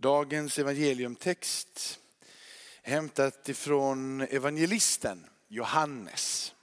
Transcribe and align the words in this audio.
Dagens 0.00 0.58
evangeliumtext 0.58 2.00
hämtat 2.82 3.48
ifrån 3.48 4.20
evangelisten 4.20 5.26
Johannes. 5.48 6.54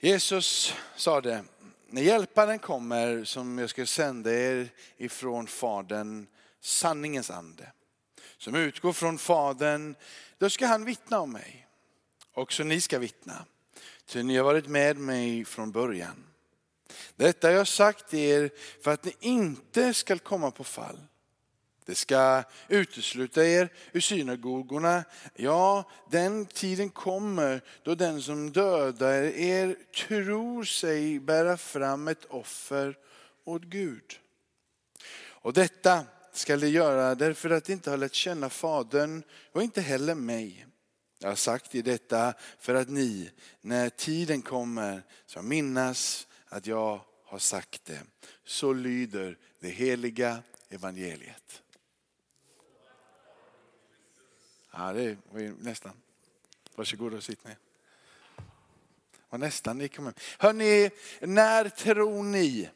Jesus 0.00 0.74
sade, 0.96 1.44
när 1.86 2.02
hjälparen 2.02 2.58
kommer 2.58 3.24
som 3.24 3.58
jag 3.58 3.70
ska 3.70 3.86
sända 3.86 4.34
er 4.34 4.68
ifrån 4.96 5.46
Fadern, 5.46 6.26
sanningens 6.60 7.30
ande, 7.30 7.72
som 8.38 8.54
utgår 8.54 8.92
från 8.92 9.18
Fadern, 9.18 9.94
då 10.38 10.50
ska 10.50 10.66
han 10.66 10.84
vittna 10.84 11.20
om 11.20 11.32
mig. 11.32 11.66
Också 12.32 12.64
ni 12.64 12.80
ska 12.80 12.98
vittna, 12.98 13.44
ty 14.06 14.22
ni 14.22 14.36
har 14.36 14.44
varit 14.44 14.66
med 14.66 14.96
mig 14.96 15.44
från 15.44 15.72
början. 15.72 16.24
Detta 17.16 17.48
har 17.48 17.54
jag 17.54 17.68
sagt 17.68 18.14
er 18.14 18.50
för 18.80 18.90
att 18.90 19.04
ni 19.04 19.16
inte 19.20 19.94
skall 19.94 20.18
komma 20.18 20.50
på 20.50 20.64
fall. 20.64 20.98
Det 21.84 21.94
ska 21.94 22.42
utesluta 22.68 23.44
er 23.46 23.68
ur 23.92 24.00
synagogorna. 24.00 25.04
Ja, 25.34 25.90
den 26.10 26.46
tiden 26.46 26.90
kommer 26.90 27.60
då 27.82 27.94
den 27.94 28.22
som 28.22 28.52
dödar 28.52 29.22
er 29.22 29.76
tror 30.06 30.64
sig 30.64 31.20
bära 31.20 31.56
fram 31.56 32.08
ett 32.08 32.24
offer 32.24 32.98
åt 33.44 33.62
Gud. 33.62 34.18
Och 35.42 35.52
detta 35.52 36.04
skall 36.32 36.60
de 36.60 36.68
göra 36.68 37.14
därför 37.14 37.50
att 37.50 37.64
de 37.64 37.72
inte 37.72 37.90
har 37.90 37.96
lärt 37.96 38.14
känna 38.14 38.50
Fadern 38.50 39.22
och 39.52 39.62
inte 39.62 39.80
heller 39.80 40.14
mig. 40.14 40.66
Jag 41.18 41.28
har 41.28 41.36
sagt 41.36 41.74
i 41.74 41.82
detta 41.82 42.34
för 42.58 42.74
att 42.74 42.88
ni, 42.88 43.30
när 43.60 43.88
tiden 43.88 44.42
kommer, 44.42 45.02
ska 45.26 45.42
minnas 45.42 46.26
att 46.48 46.66
jag 46.66 47.00
har 47.24 47.38
sagt 47.38 47.84
det. 47.84 48.00
Så 48.44 48.72
lyder 48.72 49.38
det 49.60 49.68
heliga 49.68 50.42
evangeliet. 50.68 51.61
Ja, 54.74 54.92
det 54.92 55.16
var 55.32 55.40
ju 55.40 55.54
nästan. 55.58 55.92
Varsågod 56.74 57.14
och 57.14 57.22
sitt 57.22 57.44
ner. 57.44 57.56
Och 59.28 59.40
nästan 59.40 59.78
ni 59.78 59.88
kom 59.88 60.12
Hörrni, 60.38 60.90
när 61.20 61.68
tror 61.68 62.22
ni 62.22 62.68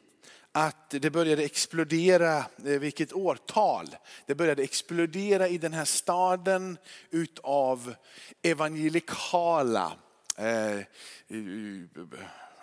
att 0.51 0.89
det 0.89 1.09
började 1.09 1.43
explodera, 1.43 2.37
eh, 2.37 2.79
vilket 2.79 3.13
årtal? 3.13 3.95
Det 4.25 4.35
började 4.35 4.63
explodera 4.63 5.47
i 5.47 5.57
den 5.57 5.73
här 5.73 5.85
staden 5.85 6.77
utav 7.09 7.95
evangelikala 8.41 9.97
eh, 10.37 10.77
eh 10.77 10.83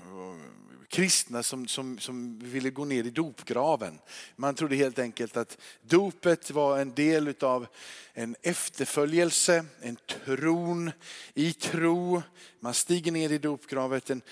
Eh, 0.04 0.54
kristna 0.88 1.42
som, 1.42 1.68
som, 1.68 1.98
som 1.98 2.38
ville 2.38 2.70
gå 2.70 2.84
ner 2.84 3.04
i 3.04 3.10
dopgraven. 3.10 3.98
Man 4.36 4.54
trodde 4.54 4.76
helt 4.76 4.98
enkelt 4.98 5.36
att 5.36 5.58
dopet 5.82 6.50
var 6.50 6.78
en 6.78 6.94
del 6.94 7.34
av 7.40 7.66
en 8.12 8.36
efterföljelse, 8.42 9.64
en 9.80 9.96
tron 10.24 10.90
i 11.34 11.52
tro. 11.52 12.22
Man 12.60 12.74
stiger 12.74 13.12
ner 13.12 13.32
i 13.32 13.38
dopgraven, 13.38 14.22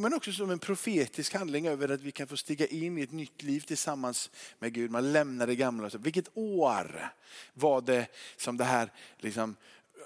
men 0.00 0.14
också 0.14 0.32
som 0.32 0.50
en 0.50 0.58
profetisk 0.58 1.34
handling 1.34 1.66
över 1.66 1.88
att 1.88 2.00
vi 2.00 2.12
kan 2.12 2.26
få 2.26 2.36
stiga 2.36 2.66
in 2.66 2.98
i 2.98 3.02
ett 3.02 3.12
nytt 3.12 3.42
liv 3.42 3.60
tillsammans 3.60 4.30
med 4.58 4.72
Gud. 4.72 4.90
Man 4.90 5.12
lämnar 5.12 5.46
det 5.46 5.56
gamla. 5.56 5.90
Vilket 5.98 6.28
år 6.34 7.12
var 7.54 7.80
det 7.80 8.06
som 8.36 8.56
det 8.56 8.64
här 8.64 8.92
liksom 9.18 9.56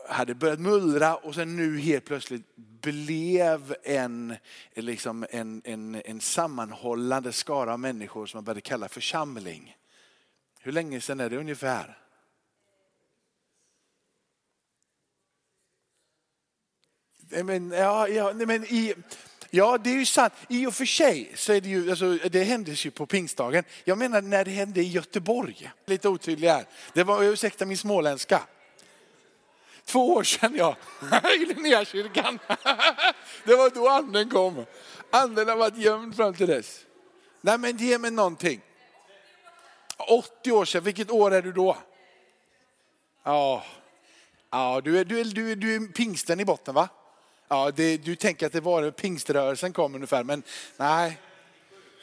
hade 0.09 0.35
börjat 0.35 0.61
mullra 0.61 1.17
och 1.17 1.35
sen 1.35 1.57
nu 1.57 1.79
helt 1.79 2.05
plötsligt 2.05 2.57
blev 2.57 3.75
en, 3.83 4.35
liksom 4.75 5.27
en, 5.31 5.63
en, 5.65 6.03
en 6.05 6.21
sammanhållande 6.21 7.33
skara 7.33 7.73
av 7.73 7.81
människor 7.81 8.27
som 8.27 8.39
man 8.39 8.45
började 8.45 8.61
kalla 8.61 8.89
församling. 8.89 9.77
Hur 10.61 10.73
länge 10.73 11.01
sedan 11.01 11.21
är 11.21 11.31
det 11.31 11.37
ungefär? 11.37 11.99
Men, 17.45 17.71
ja, 17.71 18.09
ja, 18.09 18.33
men 18.33 18.65
i, 18.65 18.95
ja, 19.51 19.79
det 19.79 19.91
är 19.91 19.95
ju 19.95 20.07
sant. 20.07 20.33
I 20.49 20.67
och 20.67 20.75
för 20.75 20.85
sig 20.85 21.33
så 21.35 21.53
är 21.53 21.61
det 21.61 21.69
ju, 21.69 21.91
alltså, 21.91 22.15
det 22.15 22.45
hände 22.45 22.71
ju 22.73 22.91
på 22.91 23.07
pingstdagen. 23.07 23.65
Jag 23.85 23.99
menar 23.99 24.23
när 24.23 24.45
det 24.45 24.51
hände 24.51 24.81
i 24.81 24.89
Göteborg. 24.89 25.71
Lite 25.87 26.09
otydlig 26.09 26.49
här. 26.49 26.65
Det 26.93 27.05
var, 27.05 27.25
ursäkta 27.25 27.67
min 27.67 27.79
småländska 27.79 28.43
två 29.89 30.13
år 30.13 30.23
sedan 30.23 30.55
ja, 30.57 30.77
i 31.41 31.45
Linnéakyrkan. 31.45 32.39
Det 33.45 33.55
var 33.55 33.71
då 33.71 33.89
anden 33.89 34.31
kom. 34.31 34.67
Anden 35.11 35.49
har 35.49 35.57
varit 35.57 35.77
gömd 35.77 36.17
fram 36.17 36.35
till 36.35 36.47
dess. 36.47 36.87
Nej 37.41 37.59
men 37.59 37.77
ge 37.77 37.99
mig 37.99 38.11
någonting. 38.11 38.61
80 39.97 40.53
år 40.53 40.65
sedan, 40.65 40.85
vilket 40.85 41.11
år 41.11 41.35
är 41.35 41.43
du 41.43 41.53
då? 41.53 41.77
Ja, 43.23 43.65
ja 44.51 44.81
du, 44.85 44.99
är, 44.99 45.05
du, 45.05 45.21
är, 45.21 45.25
du, 45.25 45.53
är, 45.53 45.57
du 45.57 45.75
är 45.75 45.93
pingsten 45.93 46.41
i 46.41 46.45
botten 46.45 46.75
va? 46.75 46.89
Ja, 47.49 47.71
det, 47.71 47.97
du 47.97 48.17
tänker 48.17 48.47
att 48.47 48.53
det 48.53 48.61
var 48.61 48.91
pingströrelsen 48.91 49.73
kom 49.73 49.95
ungefär, 49.95 50.25
men 50.25 50.43
nej. 50.77 51.21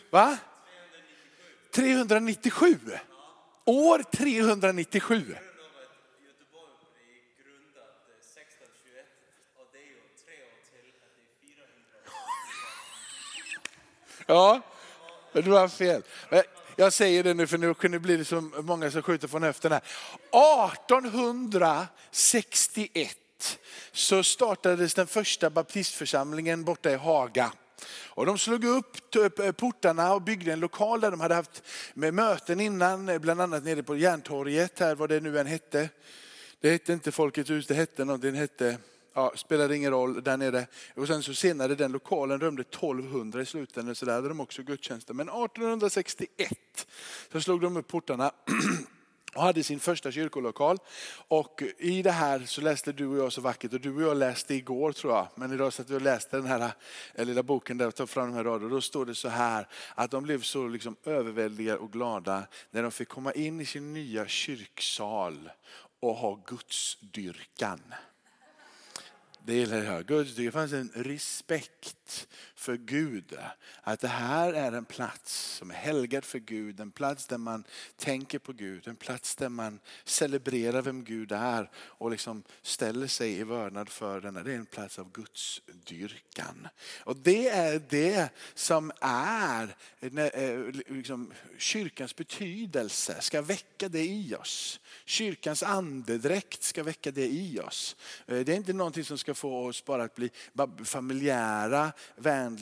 Va? 0.10 0.38
397? 1.72 2.78
År 3.66 4.04
397? 4.12 5.36
Ja, 14.26 14.62
du 15.34 15.52
har 15.52 15.68
fel. 15.68 16.04
Jag 16.76 16.94
säger 16.94 17.24
det 17.24 17.34
nu 17.34 17.48
för 17.48 17.58
nu 17.58 17.74
kunde 17.74 17.98
det 17.98 18.02
bli 18.02 18.26
så 18.26 18.42
många 18.42 18.92
som 18.92 19.02
skjuter 19.02 19.28
från 19.28 19.44
höften 19.44 19.72
här. 19.72 19.82
1861 20.32 23.18
så 23.92 24.24
startades 24.24 24.94
den 24.94 25.08
första 25.08 25.50
baptistförsamlingen 25.50 26.64
borta 26.64 26.92
i 26.92 26.96
Haga. 26.96 27.52
Och 28.08 28.26
de 28.26 28.38
slog 28.38 28.66
upp 28.66 29.10
typ, 29.10 29.40
eh, 29.40 29.52
portarna 29.52 30.14
och 30.14 30.22
byggde 30.22 30.54
en 30.54 30.60
lokal 30.60 31.02
där 31.02 31.12
de 31.12 31.20
hade 31.20 31.36
haft 31.36 31.64
med 31.94 32.14
möten 32.14 32.60
innan, 32.60 33.10
eh, 33.10 33.20
bland 33.20 33.42
annat 33.42 33.64
nere 33.64 33.84
på 33.84 33.98
Järntorget, 33.98 34.80
här 34.80 34.96
vad 34.96 35.10
det 35.10 35.20
nu 35.20 35.40
än 35.40 35.48
hette. 35.48 35.90
Det 36.62 36.72
hette 36.72 36.94
inte 36.94 37.12
Folkets 37.12 37.50
hus, 37.50 37.68
det 37.68 37.74
hette 37.74 38.06
någonting, 38.06 38.34
det 38.34 38.40
hette 38.40 38.78
ja, 39.16 39.32
spelade 39.36 39.76
ingen 39.76 39.92
roll 39.92 40.24
där 40.24 40.38
nere. 40.38 40.68
Och 40.96 41.08
sen 41.08 41.24
så 41.24 41.34
senare 41.34 41.76
den 41.76 41.92
lokalen 41.92 42.40
rymde 42.40 42.62
1200 42.62 43.42
i 43.42 43.46
slutändan, 43.46 43.96
så 43.96 44.06
där 44.06 44.14
hade 44.14 44.28
de 44.28 44.40
också 44.40 44.64
gudstjänster. 44.64 45.14
Men 45.14 45.30
1861 45.30 46.88
så 47.32 47.42
slog 47.42 47.62
de 47.62 47.78
upp 47.78 47.88
portarna 47.88 48.32
och 49.36 49.42
hade 49.42 49.64
sin 49.64 49.80
första 49.80 50.12
kyrkolokal. 50.12 50.78
Och 51.28 51.64
i 51.78 52.02
det 52.02 52.12
här 52.12 52.40
så 52.40 52.62
läste 52.62 52.92
du 52.92 53.08
och 53.08 53.18
jag 53.18 53.34
så 53.34 53.42
vackert 53.42 53.74
och 53.74 53.82
du 53.82 53.96
och 53.96 54.02
jag 54.02 54.18
läste 54.18 54.56
igår 54.56 54.92
tror 54.92 55.14
jag. 55.14 55.28
Men 55.36 55.54
idag 55.54 55.74
satt 55.74 55.90
vi 55.90 55.96
och 55.96 56.02
läste 56.02 56.38
den 56.38 56.46
här 56.46 56.72
eh, 57.16 57.26
lilla 57.26 57.44
boken 57.44 57.78
där 57.78 57.88
och 57.88 57.96
tog 57.96 58.10
fram 58.10 58.28
de 58.28 58.36
här 58.36 58.44
raderna. 58.44 58.70
Då 58.70 58.82
står 58.82 59.06
det 59.06 59.16
så 59.16 59.30
här 59.30 59.68
att 59.96 60.12
de 60.12 60.24
blev 60.24 60.42
så 60.42 60.68
liksom 60.68 60.96
överväldigade 61.04 61.80
och 61.80 61.92
glada 61.92 62.44
när 62.72 62.84
de 62.84 62.92
fick 62.92 63.10
komma 63.10 63.34
in 63.34 63.62
i 63.62 63.66
sin 63.66 63.94
nya 63.94 64.28
kyrksal 64.28 65.50
och 66.00 66.16
ha 66.16 66.44
gudsdyrkan. 66.48 67.82
Det 69.46 69.54
gillar 69.54 69.84
jag. 69.84 70.06
Guds, 70.06 70.36
det 70.36 70.52
fanns 70.52 70.74
en 70.74 70.92
respekt 70.96 72.28
för 72.66 72.78
Gud. 72.78 73.38
Att 73.82 74.00
det 74.00 74.08
här 74.08 74.54
är 74.54 74.72
en 74.72 74.86
plats 74.86 75.58
som 75.58 75.72
är 75.72 75.76
helgad 75.76 76.26
för 76.26 76.40
Gud, 76.40 76.80
en 76.80 76.92
plats 76.92 77.28
där 77.28 77.38
man 77.38 77.64
tänker 77.96 78.40
på 78.40 78.54
Gud, 78.54 78.88
en 78.88 78.96
plats 78.96 79.36
där 79.36 79.50
man 79.50 79.80
celebrerar 80.04 80.82
vem 80.82 81.04
Gud 81.04 81.32
är 81.32 81.70
och 81.76 82.12
liksom 82.12 82.44
ställer 82.62 83.08
sig 83.08 83.40
i 83.40 83.44
vördnad 83.44 83.90
för 83.90 84.22
denna. 84.22 84.44
Det 84.44 84.52
är 84.52 84.58
en 84.58 84.66
plats 84.66 85.00
av 85.00 85.12
Guds 85.12 85.62
dyrkan. 85.68 86.68
Och 87.00 87.16
det 87.16 87.50
är 87.50 87.82
det 87.90 88.30
som 88.54 88.92
är 89.02 89.76
eh, 90.00 90.60
liksom, 90.88 91.34
kyrkans 91.58 92.16
betydelse, 92.16 93.22
ska 93.22 93.42
väcka 93.42 93.90
det 93.90 94.06
i 94.06 94.36
oss. 94.36 94.80
Kyrkans 95.06 95.64
andedräkt 95.64 96.64
ska 96.64 96.84
väcka 96.84 97.12
det 97.12 97.28
i 97.28 97.60
oss. 97.60 97.96
Eh, 98.28 98.40
det 98.40 98.54
är 98.54 98.58
inte 98.58 98.74
någonting 98.74 99.06
som 99.06 99.18
ska 99.18 99.34
få 99.34 99.66
oss 99.66 99.86
bara 99.86 100.04
att 100.04 100.16
bli 100.16 100.30
familjära, 100.84 101.94
vänliga 102.16 102.55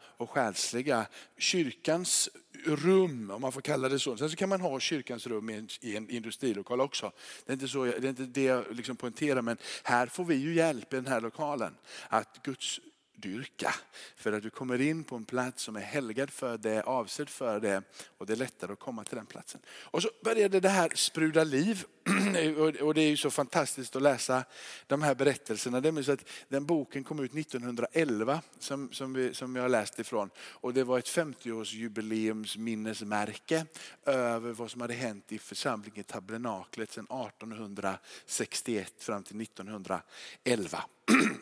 och 0.00 0.30
själsliga. 0.30 1.06
Kyrkans 1.38 2.28
rum, 2.64 3.30
om 3.30 3.40
man 3.40 3.52
får 3.52 3.60
kalla 3.60 3.88
det 3.88 3.98
så. 3.98 4.16
Sen 4.16 4.30
så 4.30 4.36
kan 4.36 4.48
man 4.48 4.60
ha 4.60 4.80
kyrkans 4.80 5.26
rum 5.26 5.50
i 5.50 5.54
en, 5.54 5.68
i 5.80 5.96
en 5.96 6.10
industrilokal 6.10 6.80
också. 6.80 7.12
Det 7.46 7.52
är 7.52 7.54
inte, 7.54 7.68
så, 7.68 7.84
det, 7.84 8.04
är 8.04 8.08
inte 8.08 8.22
det 8.22 8.42
jag 8.42 8.64
liksom 8.70 8.96
poängterar, 8.96 9.42
men 9.42 9.56
här 9.82 10.06
får 10.06 10.24
vi 10.24 10.34
ju 10.34 10.54
hjälp 10.54 10.92
i 10.92 10.96
den 10.96 11.06
här 11.06 11.20
lokalen. 11.20 11.76
Att 12.08 12.42
Guds 12.42 12.80
dyrka. 13.20 13.74
För 14.16 14.32
att 14.32 14.42
du 14.42 14.50
kommer 14.50 14.80
in 14.80 15.04
på 15.04 15.16
en 15.16 15.24
plats 15.24 15.62
som 15.62 15.76
är 15.76 15.80
helgad 15.80 16.30
för 16.30 16.58
det, 16.58 16.82
avsedd 16.82 17.28
för 17.28 17.60
det 17.60 17.82
och 18.18 18.26
det 18.26 18.32
är 18.32 18.36
lättare 18.36 18.72
att 18.72 18.78
komma 18.78 19.04
till 19.04 19.16
den 19.16 19.26
platsen. 19.26 19.60
Och 19.68 20.02
så 20.02 20.10
började 20.24 20.60
det 20.60 20.68
här 20.68 20.92
spruda 20.94 21.44
liv 21.44 21.84
och 22.80 22.94
det 22.94 23.00
är 23.00 23.08
ju 23.08 23.16
så 23.16 23.30
fantastiskt 23.30 23.96
att 23.96 24.02
läsa 24.02 24.44
de 24.86 25.02
här 25.02 25.14
berättelserna. 25.14 25.80
Det 25.80 25.88
är 25.88 26.02
så 26.02 26.12
att 26.12 26.28
den 26.48 26.66
boken 26.66 27.04
kom 27.04 27.20
ut 27.20 27.34
1911 27.34 28.42
som, 28.58 28.92
som, 28.92 29.12
vi, 29.12 29.34
som 29.34 29.56
jag 29.56 29.62
har 29.62 29.68
läst 29.68 29.98
ifrån 29.98 30.30
och 30.38 30.74
det 30.74 30.84
var 30.84 30.98
ett 30.98 31.08
50-årsjubileumsminnesmärke 31.08 33.66
över 34.04 34.52
vad 34.52 34.70
som 34.70 34.80
hade 34.80 34.94
hänt 34.94 35.32
i 35.32 35.38
församlingen 35.38 36.04
Tabernaklet 36.04 36.92
sedan 36.92 37.04
1861 37.04 38.92
fram 38.98 39.22
till 39.22 39.40
1911. 39.40 40.84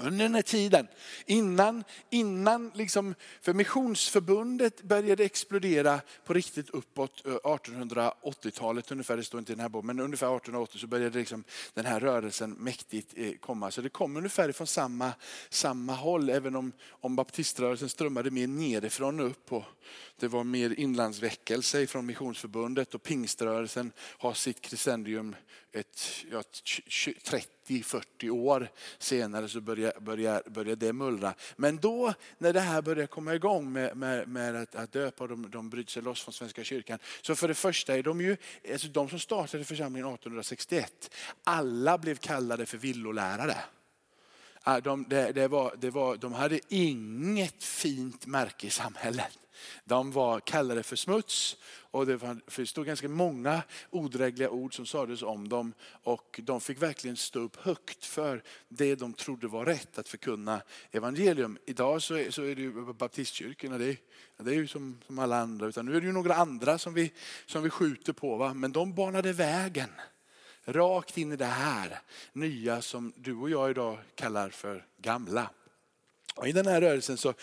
Under 0.00 0.24
den 0.24 0.34
här 0.34 0.42
tiden, 0.42 0.88
innan, 1.26 1.84
innan 2.10 2.70
liksom, 2.74 3.14
för 3.40 3.54
missionsförbundet 3.54 4.82
började 4.82 5.24
explodera 5.24 6.00
på 6.24 6.34
riktigt 6.34 6.70
uppåt 6.70 7.26
eh, 7.26 7.32
1880-talet 7.32 8.90
ungefär, 8.90 9.16
det 9.16 9.24
står 9.24 9.38
inte 9.38 9.52
i 9.52 9.54
den 9.54 9.62
här 9.62 9.68
boken, 9.68 9.86
men 9.86 10.00
ungefär 10.00 10.26
1880 10.26 10.78
så 10.78 10.86
började 10.86 11.18
liksom 11.18 11.44
den 11.74 11.86
här 11.86 12.00
rörelsen 12.00 12.50
mäktigt 12.50 13.14
eh, 13.16 13.32
komma. 13.32 13.70
Så 13.70 13.80
det 13.80 13.88
kom 13.88 14.16
ungefär 14.16 14.52
från 14.52 14.66
samma, 14.66 15.12
samma 15.50 15.94
håll, 15.94 16.30
även 16.30 16.56
om, 16.56 16.72
om 16.88 17.16
baptiströrelsen 17.16 17.88
strömmade 17.88 18.30
mer 18.30 18.46
nerifrån 18.46 19.20
och 19.20 19.26
upp. 19.26 19.52
Och 19.52 19.64
det 20.16 20.28
var 20.28 20.44
mer 20.44 20.80
inlandsväckelse 20.80 21.86
från 21.86 22.06
missionsförbundet 22.06 22.94
och 22.94 23.02
pingströrelsen 23.02 23.92
har 23.98 24.34
sitt 24.34 24.60
crescendium 24.60 25.36
ett, 25.72 26.00
ja, 26.30 26.42
30-40 27.68 28.30
år 28.30 28.68
senare 28.98 29.48
så 29.48 29.60
börjar, 29.60 29.92
börjar, 30.00 30.42
börjar 30.46 30.76
det 30.76 30.92
mullra. 30.92 31.34
Men 31.56 31.76
då 31.76 32.14
när 32.38 32.52
det 32.52 32.60
här 32.60 32.82
börjar 32.82 33.06
komma 33.06 33.34
igång 33.34 33.72
med, 33.72 33.96
med, 33.96 34.28
med 34.28 34.56
att, 34.56 34.74
att 34.74 34.92
döpa 34.92 35.24
och 35.24 35.30
de, 35.30 35.50
de 35.50 35.70
bryter 35.70 35.90
sig 35.90 36.02
loss 36.02 36.22
från 36.22 36.32
Svenska 36.32 36.64
kyrkan. 36.64 36.98
Så 37.22 37.34
för 37.36 37.48
det 37.48 37.54
första 37.54 37.96
är 37.96 38.02
de 38.02 38.20
ju, 38.20 38.36
alltså 38.72 38.88
de 38.88 39.08
som 39.08 39.18
startade 39.18 39.64
församlingen 39.64 40.08
1861, 40.08 41.14
alla 41.44 41.98
blev 41.98 42.16
kallade 42.16 42.66
för 42.66 42.78
villolärare. 42.78 43.56
De, 44.82 45.04
det, 45.08 45.32
det 45.32 45.48
var, 45.48 45.74
det 45.78 45.90
var, 45.90 46.16
de 46.16 46.32
hade 46.32 46.60
inget 46.68 47.64
fint 47.64 48.26
märke 48.26 48.66
i 48.66 48.70
samhället. 48.70 49.38
De 49.84 50.12
var 50.12 50.40
kallade 50.40 50.82
för 50.82 50.96
smuts 50.96 51.56
och 51.90 52.06
det, 52.06 52.66
stod 52.66 52.86
ganska 52.86 53.08
många 53.08 53.62
odrägliga 53.90 54.50
ord 54.50 54.76
som 54.76 54.86
sades 54.86 55.22
om 55.22 55.48
dem 55.48 55.72
och 56.02 56.40
de 56.42 56.60
fick 56.60 56.82
verkligen 56.82 57.16
stå 57.16 57.40
upp 57.40 57.56
högt 57.56 58.04
för 58.04 58.42
det 58.68 58.94
de 58.94 59.12
trodde 59.12 59.48
var 59.48 59.64
rätt 59.64 59.98
att 59.98 60.08
förkunna 60.08 60.62
evangelium. 60.90 61.58
Idag 61.66 62.02
så 62.02 62.14
är, 62.14 62.30
så 62.30 62.42
är 62.42 62.54
det 62.54 62.62
ju 62.62 62.92
baptistkyrkorna, 62.92 63.78
det 63.78 63.88
är, 63.88 63.96
det 64.36 64.50
är 64.50 64.54
ju 64.54 64.66
som, 64.66 65.00
som 65.06 65.18
alla 65.18 65.40
andra, 65.40 65.66
utan 65.66 65.86
nu 65.86 65.96
är 65.96 66.00
det 66.00 66.06
ju 66.06 66.12
några 66.12 66.34
andra 66.34 66.78
som 66.78 66.94
vi, 66.94 67.12
som 67.46 67.62
vi 67.62 67.70
skjuter 67.70 68.12
på. 68.12 68.36
Va? 68.36 68.54
Men 68.54 68.72
de 68.72 68.94
banade 68.94 69.32
vägen 69.32 69.90
rakt 70.64 71.18
in 71.18 71.32
i 71.32 71.36
det 71.36 71.44
här 71.44 72.00
nya 72.32 72.82
som 72.82 73.12
du 73.16 73.36
och 73.36 73.50
jag 73.50 73.70
idag 73.70 73.98
kallar 74.14 74.50
för 74.50 74.86
gamla. 74.98 75.50
Och 76.38 76.48
I 76.48 76.52
den 76.52 76.66
här 76.66 76.80
rörelsen 76.80 77.16
så 77.16 77.34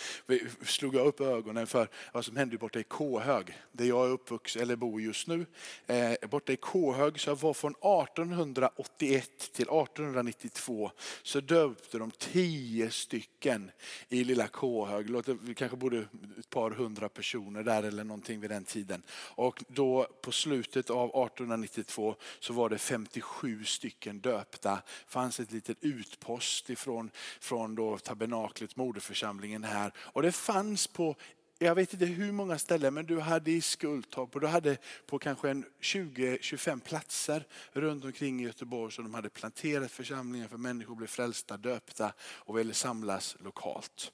slog 0.66 0.96
jag 0.96 1.08
upp 1.08 1.22
ögonen 1.22 1.68
för 1.68 1.90
vad 2.14 2.26
som 2.26 2.36
hände 2.36 2.58
borta 2.58 2.80
i 2.80 2.84
Kåhög, 2.84 3.58
där 3.72 3.86
jag 3.86 4.06
är 4.06 4.10
uppvuxen, 4.10 4.62
eller 4.62 4.76
bor 4.76 5.02
just 5.02 5.28
nu. 5.28 5.46
Eh, 5.88 6.30
borta 6.30 6.54
i 6.54 6.56
Kåhög, 6.56 7.20
så 7.20 7.36
var 7.36 7.54
från 7.54 7.72
1881 7.72 9.54
till 9.54 9.66
1892 9.66 10.92
så 11.24 11.40
döpte 11.40 11.98
de 11.98 12.12
tio 12.12 12.92
stycken 12.92 13.72
i 14.10 14.24
lilla 14.24 14.48
Kåhög. 14.48 15.08
Vi 15.42 15.54
kanske 15.54 15.78
bodde 15.78 16.06
ett 16.40 16.50
par 16.50 16.72
hundra 16.72 17.10
personer 17.10 17.64
där 17.64 17.84
eller 17.84 18.04
någonting 18.04 18.40
vid 18.40 18.50
den 18.50 18.64
tiden. 18.64 19.04
Och 19.12 19.64
då 19.68 20.08
på 20.22 20.32
slutet 20.32 20.90
av 20.90 21.10
1892 21.10 22.16
så 22.40 22.54
var 22.54 22.70
det 22.70 22.78
57 22.78 23.64
stycken 23.64 24.20
döpta. 24.20 24.72
Det 24.72 25.12
fanns 25.12 25.40
ett 25.40 25.52
litet 25.52 25.78
utpost 25.82 26.70
ifrån 26.70 27.12
från 27.40 27.76
då 27.76 27.98
tabernaklet 27.98 28.76
moderförsamlingen 28.86 29.64
här. 29.64 29.92
Och 29.98 30.22
det 30.22 30.32
fanns 30.32 30.88
på 30.88 31.16
jag 31.60 31.76
vet 31.76 31.94
inte 31.94 32.06
hur 32.06 32.32
många 32.32 32.58
ställen, 32.58 32.94
men 32.94 33.06
du 33.06 33.20
hade 33.20 33.52
i 33.52 33.62
Skultorp 33.62 34.36
och 34.36 34.42
du 34.42 34.48
hade 34.48 34.78
på 35.06 35.20
kanske 35.20 35.48
20-25 35.82 36.80
platser 36.80 37.48
runt 37.74 38.06
omkring 38.06 38.42
i 38.42 38.44
Göteborg 38.44 38.92
som 38.92 39.04
de 39.04 39.14
hade 39.14 39.30
planterat 39.30 39.92
församlingar 39.92 40.48
för 40.48 40.58
människor 40.58 40.96
blev 40.96 41.08
frälsta, 41.08 41.58
döpta 41.58 42.14
och 42.22 42.58
ville 42.58 42.74
samlas 42.74 43.36
lokalt. 43.40 44.12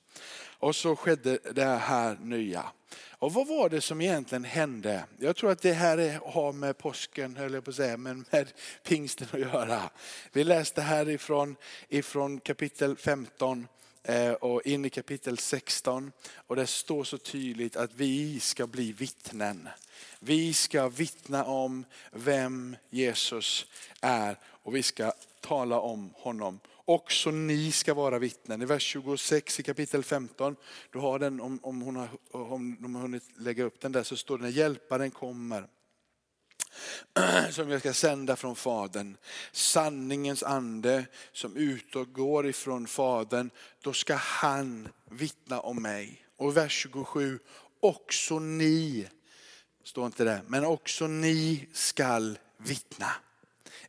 Och 0.60 0.76
så 0.76 0.96
skedde 0.96 1.40
det 1.54 1.66
här 1.66 2.18
nya. 2.22 2.66
Och 3.10 3.34
vad 3.34 3.48
var 3.48 3.70
det 3.70 3.82
som 3.82 4.02
egentligen 4.02 4.44
hände? 4.44 5.06
Jag 5.18 5.36
tror 5.36 5.52
att 5.52 5.62
det 5.62 5.74
här 5.74 6.20
har 6.34 6.54
med 6.54 6.78
påsken, 6.78 7.36
höll 7.36 7.54
jag 7.54 7.64
på 7.64 7.70
att 7.70 7.76
säga, 7.76 7.98
men 7.98 8.26
med 8.32 8.52
pingsten 8.84 9.28
att 9.32 9.40
göra. 9.40 9.90
Vi 10.32 10.44
läste 10.44 10.82
här 10.82 11.10
ifrån, 11.10 11.56
ifrån 11.90 12.40
kapitel 12.40 12.98
15 12.98 13.68
Eh, 14.04 14.34
och 14.34 14.62
in 14.66 14.86
i 14.86 14.90
kapitel 14.90 15.38
16. 15.38 16.12
Och 16.36 16.56
det 16.56 16.68
står 16.68 17.04
så 17.04 17.18
tydligt 17.18 17.76
att 17.76 17.94
vi 17.94 18.40
ska 18.40 18.68
bli 18.68 18.92
vittnen. 18.92 19.70
Vi 20.20 20.54
ska 20.54 20.90
vittna 20.90 21.46
om 21.46 21.86
vem 22.12 22.76
Jesus 22.90 23.66
är 24.02 24.38
och 24.44 24.76
vi 24.76 24.84
ska 24.84 25.12
tala 25.42 25.80
om 25.80 26.14
honom. 26.16 26.60
Också 26.86 27.32
ni 27.32 27.72
ska 27.72 27.94
vara 27.94 28.20
vittnen. 28.20 28.62
I 28.62 28.66
vers 28.66 28.84
26 28.84 29.60
i 29.60 29.64
kapitel 29.64 30.04
15, 30.04 30.56
du 30.92 31.00
har 31.00 31.20
den 31.20 31.42
om, 31.42 31.60
om, 31.64 31.82
hon 31.82 31.96
har, 31.96 32.10
om 32.32 32.78
de 32.80 32.96
har 32.96 33.02
hunnit 33.02 33.24
lägga 33.38 33.64
upp 33.64 33.82
den 33.82 33.92
där, 33.92 34.04
så 34.04 34.18
står 34.18 34.38
det 34.38 34.44
när 34.44 34.52
hjälparen 34.52 35.12
kommer 35.12 35.68
som 37.52 37.70
jag 37.70 37.80
ska 37.80 37.94
sända 37.94 38.36
från 38.36 38.56
Fadern. 38.56 39.18
Sanningens 39.52 40.44
ande 40.44 41.06
som 41.32 41.58
utgår 41.58 42.48
ifrån 42.48 42.88
Fadern. 42.88 43.50
Då 43.82 43.94
ska 43.94 44.16
han 44.16 44.90
vittna 45.10 45.60
om 45.60 45.82
mig. 45.82 46.26
Och 46.38 46.58
vers 46.58 46.72
27, 46.72 47.40
också 47.80 48.40
ni, 48.40 49.08
står 49.84 50.06
inte 50.06 50.24
det, 50.24 50.42
men 50.48 50.66
också 50.66 51.08
ni 51.08 51.68
skall 51.74 52.40
vittna 52.58 53.12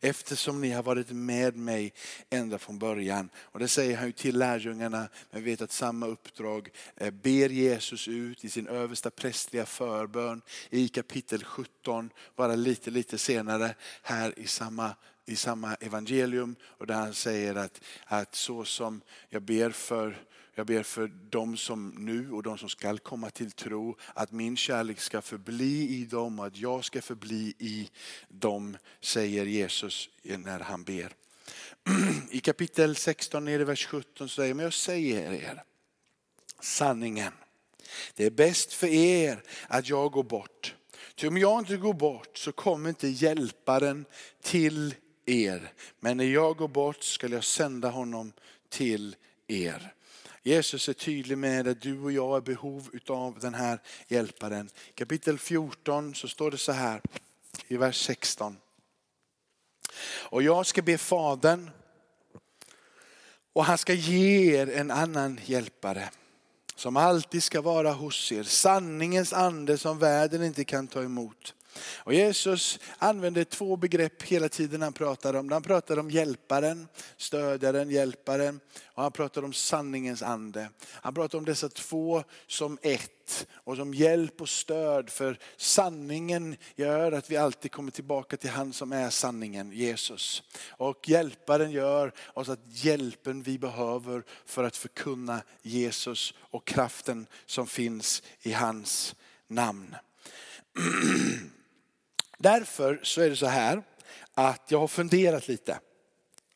eftersom 0.04 0.60
ni 0.60 0.70
har 0.70 0.82
varit 0.82 1.10
med 1.10 1.56
mig 1.56 1.93
ända 2.31 2.58
från 2.58 2.78
början. 2.78 3.31
Och 3.37 3.58
det 3.58 3.69
säger 3.69 3.96
han 3.96 4.06
ju 4.06 4.12
till 4.12 4.38
lärjungarna, 4.38 5.08
men 5.31 5.44
vi 5.44 5.50
vet 5.50 5.62
att 5.62 5.72
samma 5.72 6.06
uppdrag 6.06 6.70
eh, 6.96 7.10
ber 7.10 7.49
Jesus 7.49 8.08
ut 8.08 8.44
i 8.44 8.49
sin 8.49 8.69
översta 8.69 9.10
prästliga 9.10 9.66
förbön 9.66 10.43
i 10.70 10.88
kapitel 10.88 11.44
17, 11.44 12.10
bara 12.37 12.54
lite, 12.54 12.90
lite 12.90 13.19
senare 13.19 13.75
här 14.02 14.38
i 14.38 14.46
samma 14.46 14.94
i 15.25 15.37
samma 15.37 15.75
evangelium 15.75 16.56
och 16.62 16.87
där 16.87 16.94
han 16.94 17.14
säger 17.14 17.54
att, 17.54 17.81
att 18.04 18.34
så 18.34 18.64
som 18.64 19.00
jag 19.28 19.43
ber 19.43 19.70
för 19.70 20.25
jag 20.54 20.66
ber 20.66 20.82
för 20.82 21.06
dem 21.06 21.56
som 21.56 21.88
nu 21.88 22.32
och 22.32 22.43
de 22.43 22.58
som 22.58 22.69
skall 22.69 22.99
komma 22.99 23.31
till 23.31 23.52
tro 23.52 23.96
att 24.14 24.32
min 24.32 24.56
kärlek 24.56 25.00
ska 25.00 25.22
förbli 25.22 25.88
i 25.88 26.04
dem 26.04 26.38
och 26.38 26.46
att 26.46 26.56
jag 26.56 26.84
ska 26.84 27.02
förbli 27.02 27.54
i 27.58 27.90
dem, 28.28 28.76
säger 29.00 29.46
Jesus 29.46 30.09
när 30.23 30.61
han 30.61 30.85
ber. 30.85 31.12
I 32.30 32.40
kapitel 32.40 32.97
16, 32.97 33.44
nere 33.44 33.62
i 33.62 33.64
vers 33.64 33.87
17 33.87 34.28
säger 34.28 34.54
men 34.54 34.64
jag 34.64 34.75
säger 34.75 35.32
er 35.32 35.62
sanningen. 36.61 37.32
Det 38.14 38.25
är 38.25 38.30
bäst 38.30 38.73
för 38.73 38.87
er 38.87 39.42
att 39.68 39.88
jag 39.88 40.12
går 40.12 40.23
bort. 40.23 40.75
Ty 41.14 41.28
om 41.28 41.38
jag 41.38 41.59
inte 41.59 41.76
går 41.76 41.94
bort 41.94 42.38
så 42.38 42.52
kommer 42.52 42.88
inte 42.88 43.09
hjälparen 43.09 44.04
till 44.42 44.94
er. 45.26 45.73
Men 46.00 46.16
när 46.16 46.25
jag 46.25 46.56
går 46.56 46.68
bort 46.68 47.02
skall 47.02 47.32
jag 47.32 47.44
sända 47.44 47.90
honom 47.90 48.32
till 48.68 49.16
er. 49.47 49.94
Jesus 50.42 50.88
är 50.88 50.92
tydlig 50.92 51.38
med 51.38 51.68
att 51.68 51.80
du 51.80 52.00
och 52.00 52.12
jag 52.12 52.37
är 52.37 52.40
behov 52.40 52.90
av 53.08 53.38
den 53.38 53.54
här 53.54 53.80
hjälparen. 54.08 54.70
Kapitel 54.94 55.38
14 55.38 56.14
så 56.14 56.28
står 56.28 56.50
det 56.50 56.58
så 56.58 56.72
här 56.72 57.00
i 57.68 57.76
vers 57.76 58.06
16. 58.06 58.56
Och 60.04 60.42
jag 60.42 60.66
ska 60.66 60.82
be 60.82 60.99
Fadern 60.99 61.70
och 63.52 63.64
han 63.64 63.78
ska 63.78 63.92
ge 63.92 64.56
er 64.56 64.70
en 64.70 64.90
annan 64.90 65.40
hjälpare 65.44 66.11
som 66.75 66.96
alltid 66.96 67.42
ska 67.42 67.61
vara 67.61 67.92
hos 67.92 68.32
er. 68.32 68.42
Sanningens 68.42 69.32
ande 69.32 69.78
som 69.78 69.99
världen 69.99 70.42
inte 70.42 70.64
kan 70.64 70.87
ta 70.87 71.02
emot. 71.02 71.54
Och 71.79 72.14
Jesus 72.14 72.79
använder 72.99 73.45
två 73.45 73.76
begrepp 73.76 74.23
hela 74.23 74.49
tiden 74.49 74.83
han 74.83 74.93
pratar 74.93 75.35
om. 75.35 75.52
Han 75.52 75.62
pratar 75.62 75.99
om 75.99 76.11
hjälparen, 76.11 76.88
stödjaren, 77.17 77.91
hjälparen. 77.91 78.61
Och 78.85 79.02
han 79.02 79.12
pratar 79.12 79.45
om 79.45 79.52
sanningens 79.52 80.23
ande. 80.23 80.69
Han 80.91 81.14
pratar 81.14 81.38
om 81.38 81.45
dessa 81.45 81.69
två 81.69 82.25
som 82.47 82.79
ett 82.83 83.47
och 83.52 83.76
som 83.76 83.95
hjälp 83.95 84.41
och 84.41 84.49
stöd. 84.49 85.11
För 85.11 85.38
sanningen 85.57 86.57
gör 86.75 87.12
att 87.12 87.31
vi 87.31 87.37
alltid 87.37 87.73
kommer 87.73 87.91
tillbaka 87.91 88.37
till 88.37 88.50
han 88.50 88.73
som 88.73 88.93
är 88.93 89.11
sanningen, 89.11 89.73
Jesus. 89.73 90.43
Och 90.69 91.09
hjälparen 91.09 91.71
gör 91.71 92.12
oss 92.35 92.49
att 92.49 92.61
hjälpen 92.67 93.43
vi 93.43 93.59
behöver 93.59 94.25
för 94.45 94.64
att 94.64 94.76
förkunna 94.76 95.43
Jesus 95.62 96.35
och 96.38 96.67
kraften 96.67 97.26
som 97.47 97.67
finns 97.67 98.23
i 98.43 98.52
hans 98.52 99.14
namn. 99.49 99.97
Därför 102.42 103.00
så 103.02 103.20
är 103.20 103.30
det 103.30 103.37
så 103.37 103.46
här 103.46 103.82
att 104.34 104.70
jag 104.70 104.78
har 104.78 104.88
funderat 104.88 105.49
lite. 105.49 105.78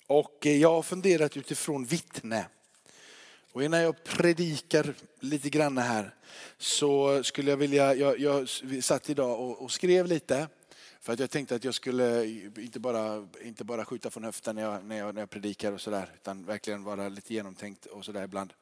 Och 0.06 0.46
jag 0.46 0.72
har 0.72 0.82
funderat 0.82 1.36
utifrån 1.36 1.84
vittne. 1.84 2.46
Och 3.52 3.64
innan 3.64 3.80
jag 3.80 4.04
predikar 4.04 4.94
lite 5.20 5.50
grann 5.50 5.78
här 5.78 6.14
så 6.58 7.22
skulle 7.24 7.50
jag 7.50 7.56
vilja, 7.56 7.94
jag, 7.94 8.18
jag 8.18 8.48
satt 8.84 9.10
idag 9.10 9.40
och, 9.40 9.62
och, 9.62 9.70
skrev 9.70 10.06
lite. 10.06 10.48
För 11.00 11.12
att 11.12 11.18
jag 11.18 11.30
tänkte 11.30 11.54
att 11.54 11.64
jag 11.64 11.74
skulle 11.74 12.24
inte 12.56 12.80
bara, 12.80 13.28
inte 13.42 13.64
bara 13.64 13.84
skjuta 13.84 14.10
från 14.10 14.24
höften 14.24 14.56
när 14.56 14.62
jag, 14.62 14.84
när 14.84 14.96
jag, 14.96 15.14
när 15.14 15.22
jag 15.22 15.30
predikar 15.30 15.72
och 15.72 15.80
sådär. 15.80 16.10
Utan 16.14 16.44
verkligen 16.44 16.84
vara 16.84 17.08
lite 17.08 17.34
genomtänkt 17.34 17.86
och 17.86 18.04
sådär 18.04 18.24
ibland. 18.24 18.52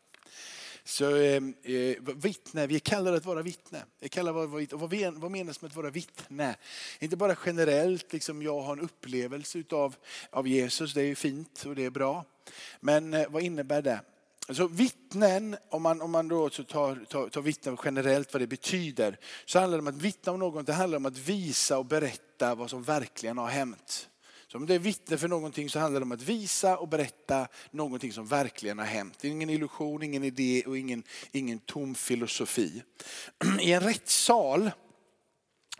Så 0.86 1.16
ehm, 1.16 1.54
eh, 1.62 1.96
vittne, 2.14 2.66
vi 2.66 2.80
kallar 2.80 3.10
det 3.10 3.16
att 3.16 3.24
vara 3.24 3.42
vittne. 3.42 3.84
Jag 4.00 4.10
kallar 4.10 4.32
vad, 4.32 4.48
vad, 4.48 5.14
vad 5.14 5.30
menas 5.30 5.62
med 5.62 5.68
att 5.68 5.76
vara 5.76 5.90
vittne? 5.90 6.56
Inte 6.98 7.16
bara 7.16 7.36
generellt, 7.46 8.12
liksom 8.12 8.42
jag 8.42 8.60
har 8.60 8.72
en 8.72 8.80
upplevelse 8.80 9.58
utav, 9.58 9.96
av 10.30 10.48
Jesus, 10.48 10.94
det 10.94 11.00
är 11.00 11.06
ju 11.06 11.14
fint 11.14 11.64
och 11.66 11.74
det 11.74 11.84
är 11.84 11.90
bra. 11.90 12.24
Men 12.80 13.14
eh, 13.14 13.26
vad 13.28 13.42
innebär 13.42 13.82
det? 13.82 14.00
Så 14.48 14.66
vittnen, 14.66 15.56
om 15.70 15.82
man, 15.82 16.02
om 16.02 16.10
man 16.10 16.28
då 16.28 16.48
tar, 16.48 17.04
tar, 17.08 17.28
tar 17.28 17.40
vittnen 17.40 17.76
generellt 17.84 18.32
vad 18.32 18.42
det 18.42 18.46
betyder, 18.46 19.18
så 19.44 19.58
handlar 19.58 19.78
det 19.78 19.82
om 19.82 19.88
att 19.88 20.02
vittna 20.02 20.32
om 20.32 20.38
något, 20.38 20.66
det 20.66 20.72
handlar 20.72 20.96
om 20.96 21.06
att 21.06 21.18
visa 21.18 21.78
och 21.78 21.86
berätta 21.86 22.54
vad 22.54 22.70
som 22.70 22.82
verkligen 22.82 23.38
har 23.38 23.48
hänt. 23.48 24.08
Så 24.54 24.58
om 24.58 24.66
det 24.66 24.74
är 24.74 24.78
vittne 24.78 25.18
för 25.18 25.28
någonting 25.28 25.70
så 25.70 25.78
handlar 25.78 26.00
det 26.00 26.04
om 26.04 26.12
att 26.12 26.22
visa 26.22 26.76
och 26.76 26.88
berätta 26.88 27.48
någonting 27.70 28.12
som 28.12 28.26
verkligen 28.26 28.78
har 28.78 28.86
hänt. 28.86 29.18
Det 29.20 29.28
är 29.28 29.32
ingen 29.32 29.50
illusion, 29.50 30.02
ingen 30.02 30.24
idé 30.24 30.62
och 30.66 30.78
ingen, 30.78 31.02
ingen 31.32 31.58
tom 31.58 31.94
filosofi. 31.94 32.82
I 33.60 33.72
en 33.72 33.80
rättssal 33.80 34.70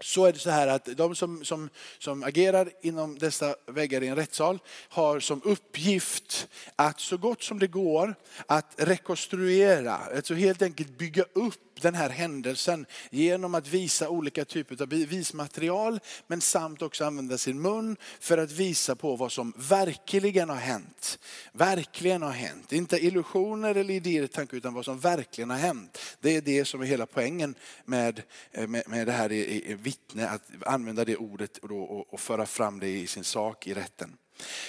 så 0.00 0.24
är 0.24 0.32
det 0.32 0.38
så 0.38 0.50
här 0.50 0.66
att 0.66 0.84
de 0.84 1.14
som, 1.14 1.44
som, 1.44 1.70
som 1.98 2.22
agerar 2.22 2.70
inom 2.82 3.18
dessa 3.18 3.54
väggar 3.66 4.02
i 4.02 4.08
en 4.08 4.16
rättssal 4.16 4.58
har 4.88 5.20
som 5.20 5.40
uppgift 5.44 6.48
att 6.76 7.00
så 7.00 7.16
gott 7.16 7.42
som 7.42 7.58
det 7.58 7.66
går 7.66 8.14
att 8.46 8.74
rekonstruera, 8.76 9.92
alltså 9.94 10.34
helt 10.34 10.62
enkelt 10.62 10.98
bygga 10.98 11.22
upp 11.22 11.73
upp 11.74 11.82
den 11.82 11.94
här 11.94 12.10
händelsen 12.10 12.86
genom 13.10 13.54
att 13.54 13.68
visa 13.68 14.08
olika 14.08 14.44
typer 14.44 14.82
av 14.82 14.88
bevismaterial 14.88 16.00
men 16.26 16.40
samt 16.40 16.82
också 16.82 17.04
använda 17.04 17.38
sin 17.38 17.62
mun 17.62 17.96
för 18.20 18.38
att 18.38 18.52
visa 18.52 18.96
på 18.96 19.16
vad 19.16 19.32
som 19.32 19.52
verkligen 19.56 20.48
har 20.48 20.56
hänt. 20.56 21.18
Verkligen 21.52 22.22
har 22.22 22.30
hänt. 22.30 22.72
Inte 22.72 23.04
illusioner 23.04 23.74
eller 23.74 23.94
idéer 23.94 24.26
tankar 24.26 24.56
utan 24.56 24.74
vad 24.74 24.84
som 24.84 25.00
verkligen 25.00 25.50
har 25.50 25.58
hänt. 25.58 25.98
Det 26.20 26.36
är 26.36 26.40
det 26.40 26.64
som 26.64 26.80
är 26.80 26.86
hela 26.86 27.06
poängen 27.06 27.54
med, 27.84 28.22
eh, 28.52 28.66
med, 28.66 28.82
med 28.88 29.06
det 29.06 29.12
här 29.12 29.32
i, 29.32 29.70
i, 29.70 29.74
vittne, 29.74 30.28
att 30.28 30.42
använda 30.66 31.04
det 31.04 31.16
ordet 31.16 31.58
och, 31.58 31.70
och, 31.70 32.14
och 32.14 32.20
föra 32.20 32.46
fram 32.46 32.80
det 32.80 32.88
i 32.88 33.06
sin 33.06 33.24
sak 33.24 33.66
i 33.66 33.74
rätten. 33.74 34.16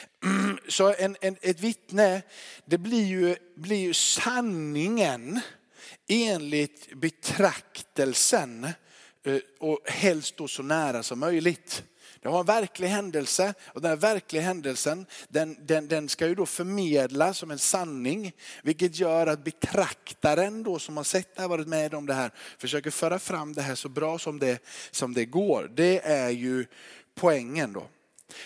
Så 0.67 0.93
en, 0.97 1.15
en, 1.21 1.37
ett 1.41 1.59
vittne, 1.59 2.21
det 2.65 2.77
blir 2.77 3.05
ju, 3.05 3.35
blir 3.55 3.79
ju 3.79 3.93
sanningen 3.93 5.41
enligt 6.07 6.93
betraktelsen 6.93 8.63
eh, 9.23 9.39
och 9.59 9.79
helst 9.85 10.37
då 10.37 10.47
så 10.47 10.63
nära 10.63 11.03
som 11.03 11.19
möjligt. 11.19 11.83
Det 12.21 12.29
var 12.29 12.39
en 12.39 12.45
verklig 12.45 12.87
händelse 12.87 13.53
och 13.63 13.81
den 13.81 13.89
här 13.89 13.97
verkliga 13.97 14.41
händelsen 14.41 15.05
den, 15.27 15.57
den, 15.65 15.87
den 15.87 16.09
ska 16.09 16.27
ju 16.27 16.35
då 16.35 16.45
förmedla 16.45 17.33
som 17.33 17.51
en 17.51 17.59
sanning. 17.59 18.31
Vilket 18.63 18.99
gör 18.99 19.27
att 19.27 19.43
betraktaren 19.43 20.63
då 20.63 20.79
som 20.79 20.97
har 20.97 21.03
sett 21.03 21.35
det 21.35 21.41
här, 21.41 21.49
varit 21.49 21.67
med 21.67 21.93
om 21.93 22.05
det 22.05 22.13
här, 22.13 22.31
försöker 22.57 22.91
föra 22.91 23.19
fram 23.19 23.53
det 23.53 23.61
här 23.61 23.75
så 23.75 23.89
bra 23.89 24.19
som 24.19 24.39
det, 24.39 24.63
som 24.91 25.13
det 25.13 25.25
går. 25.25 25.71
Det 25.75 26.05
är 26.05 26.29
ju 26.29 26.65
poängen 27.15 27.73
då. 27.73 27.87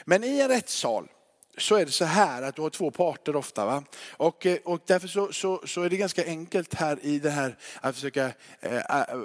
Men 0.05 0.23
i 0.23 0.39
en 0.39 0.47
rättssal 0.47 1.07
så 1.57 1.75
är 1.75 1.85
det 1.85 1.91
så 1.91 2.05
här 2.05 2.41
att 2.41 2.55
du 2.55 2.61
har 2.61 2.69
två 2.69 2.91
parter 2.91 3.35
ofta. 3.35 3.65
Va? 3.65 3.83
Och, 4.11 4.45
eh, 4.45 4.57
och 4.65 4.81
därför 4.85 5.07
så, 5.07 5.33
så, 5.33 5.61
så 5.65 5.81
är 5.81 5.89
det 5.89 5.97
ganska 5.97 6.25
enkelt 6.25 6.73
här 6.73 6.99
i 7.01 7.19
det 7.19 7.29
här 7.29 7.57
att 7.81 7.95
försöka, 7.95 8.31
eh, 8.59 8.75
eh 8.77 9.17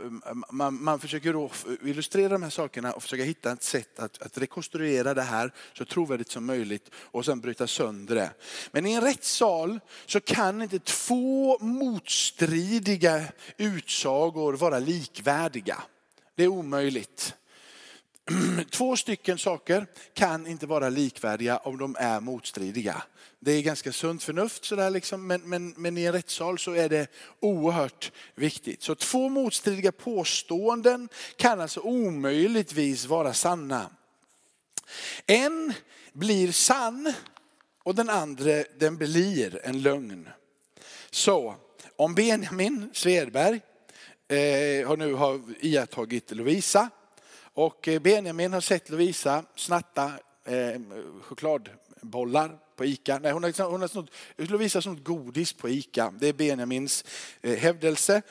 man, 0.50 0.82
man 0.82 1.00
försöker 1.00 1.50
illustrera 1.82 2.28
de 2.28 2.42
här 2.42 2.50
sakerna 2.50 2.92
och 2.92 3.02
försöka 3.02 3.24
hitta 3.24 3.52
ett 3.52 3.62
sätt 3.62 3.98
att, 3.98 4.22
att 4.22 4.38
rekonstruera 4.38 5.14
det 5.14 5.22
här 5.22 5.52
så 5.72 5.84
trovärdigt 5.84 6.30
som 6.30 6.46
möjligt 6.46 6.90
och 6.94 7.24
sen 7.24 7.40
bryta 7.40 7.66
sönder 7.66 8.14
det. 8.14 8.30
Men 8.70 8.86
i 8.86 8.92
en 8.92 9.02
rättssal 9.02 9.80
så 10.06 10.20
kan 10.20 10.62
inte 10.62 10.78
två 10.78 11.58
motstridiga 11.58 13.24
utsagor 13.56 14.52
vara 14.52 14.78
likvärdiga. 14.78 15.82
Det 16.36 16.44
är 16.44 16.48
omöjligt. 16.48 17.34
Två 18.70 18.96
stycken 18.96 19.38
saker 19.38 19.86
kan 20.14 20.46
inte 20.46 20.66
vara 20.66 20.88
likvärdiga 20.88 21.56
om 21.56 21.78
de 21.78 21.96
är 21.98 22.20
motstridiga. 22.20 23.02
Det 23.40 23.52
är 23.52 23.62
ganska 23.62 23.92
sunt 23.92 24.22
förnuft 24.22 24.64
sådär 24.64 24.90
liksom, 24.90 25.26
men, 25.26 25.40
men, 25.40 25.74
men 25.76 25.98
i 25.98 26.04
en 26.04 26.12
rättssal 26.12 26.58
så 26.58 26.72
är 26.72 26.88
det 26.88 27.06
oerhört 27.40 28.12
viktigt. 28.34 28.82
Så 28.82 28.94
två 28.94 29.28
motstridiga 29.28 29.92
påståenden 29.92 31.08
kan 31.36 31.60
alltså 31.60 31.80
omöjligtvis 31.80 33.06
vara 33.06 33.34
sanna. 33.34 33.90
En 35.26 35.72
blir 36.12 36.52
sann 36.52 37.12
och 37.82 37.94
den 37.94 38.10
andra 38.10 38.64
den 38.78 38.96
blir 38.96 39.60
en 39.64 39.82
lögn. 39.82 40.28
Så 41.10 41.56
om 41.96 42.14
Benjamin 42.14 42.90
Svedberg 42.92 43.60
eh, 44.28 44.88
har 44.88 44.96
nu 44.96 45.14
har 45.14 45.40
iakttagit 45.60 46.30
Lovisa 46.30 46.90
och 47.54 47.88
eh, 47.88 48.00
Benjamin 48.00 48.52
har 48.52 48.60
sett 48.60 48.90
Lovisa 48.90 49.44
snatta 49.56 50.12
eh, 50.44 50.80
chokladbollar 51.22 52.58
på 52.76 52.84
Ica. 52.84 53.18
Nej, 53.18 53.32
hon 53.32 53.42
har, 53.42 53.48
liksom, 53.48 53.70
hon 53.70 53.80
har 53.80 53.88
snott, 53.88 54.10
Lovisa 54.36 54.76
har 54.76 54.82
snott 54.82 55.04
godis 55.04 55.52
på 55.52 55.68
Ica. 55.68 56.14
Det 56.18 56.28
är 56.28 56.32
Benjamins 56.32 57.04
eh, 57.42 57.56
hävdelse. 57.58 58.22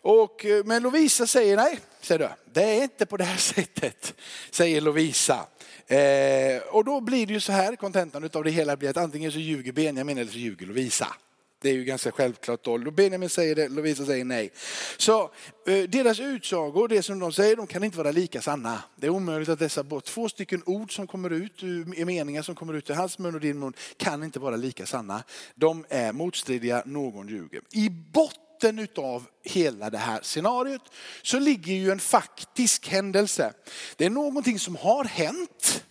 Och, 0.00 0.44
eh, 0.44 0.64
men 0.64 0.82
Lovisa 0.82 1.26
säger 1.26 1.56
nej, 1.56 1.78
säger 2.00 2.18
du. 2.18 2.28
Det 2.52 2.62
är 2.62 2.82
inte 2.82 3.06
på 3.06 3.16
det 3.16 3.24
här 3.24 3.36
sättet, 3.54 4.14
säger 4.50 4.80
Lovisa. 4.80 5.46
Eh, 5.86 6.62
och 6.70 6.84
då 6.84 7.00
blir 7.00 7.26
det 7.26 7.32
ju 7.32 7.40
så 7.40 7.52
här, 7.52 7.76
kontentan 7.76 8.30
av 8.32 8.44
det 8.44 8.50
hela 8.50 8.76
blir 8.76 8.90
att 8.90 8.96
antingen 8.96 9.32
så 9.32 9.38
ljuger 9.38 9.72
Benjamin 9.72 10.18
eller 10.18 10.32
så 10.32 10.38
ljuger 10.38 10.66
Lovisa. 10.66 11.16
Det 11.62 11.68
är 11.68 11.74
ju 11.74 11.84
ganska 11.84 12.12
självklart 12.12 12.64
då. 12.64 12.78
Benjamin 12.78 13.28
säger 13.28 13.54
det, 13.54 13.68
Lovisa 13.68 14.06
säger 14.06 14.24
nej. 14.24 14.52
Så 14.96 15.22
eh, 15.66 15.82
deras 15.88 16.20
utsagor, 16.20 16.88
det 16.88 17.02
som 17.02 17.18
de 17.18 17.32
säger, 17.32 17.56
de 17.56 17.66
kan 17.66 17.84
inte 17.84 17.98
vara 17.98 18.10
lika 18.10 18.42
sanna. 18.42 18.82
Det 18.96 19.06
är 19.06 19.10
omöjligt 19.10 19.48
att 19.48 19.58
dessa 19.58 19.84
två 20.04 20.28
stycken 20.28 20.62
ord 20.66 20.94
som 20.94 21.06
kommer 21.06 21.30
ut, 21.30 21.62
i 21.96 22.04
meningar 22.04 22.42
som 22.42 22.54
kommer 22.54 22.74
ut 22.74 22.90
i 22.90 22.92
hans 22.92 23.18
mun 23.18 23.34
och 23.34 23.40
din 23.40 23.58
mun, 23.58 23.72
kan 23.96 24.22
inte 24.22 24.38
vara 24.38 24.56
lika 24.56 24.86
sanna. 24.86 25.22
De 25.54 25.84
är 25.88 26.12
motstridiga, 26.12 26.82
någon 26.86 27.28
ljuger. 27.28 27.60
I 27.72 27.90
botten 27.90 28.78
utav 28.78 29.26
hela 29.44 29.90
det 29.90 29.98
här 29.98 30.20
scenariot 30.22 30.82
så 31.22 31.38
ligger 31.38 31.74
ju 31.74 31.90
en 31.90 32.00
faktisk 32.00 32.88
händelse. 32.88 33.52
Det 33.96 34.04
är 34.04 34.10
någonting 34.10 34.58
som 34.58 34.76
har 34.76 35.04
hänt 35.04 35.84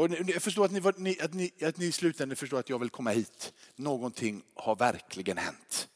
och 0.00 0.10
jag 0.10 0.42
förstår 0.42 0.64
att 0.64 0.70
ni, 0.70 0.80
att, 1.20 1.34
ni, 1.34 1.50
att 1.62 1.76
ni 1.76 1.86
i 1.86 1.92
slutändan 1.92 2.36
förstår 2.36 2.58
att 2.58 2.68
jag 2.68 2.78
vill 2.78 2.90
komma 2.90 3.10
hit. 3.10 3.52
Någonting 3.76 4.42
har 4.54 4.76
verkligen 4.76 5.38
hänt. 5.38 5.88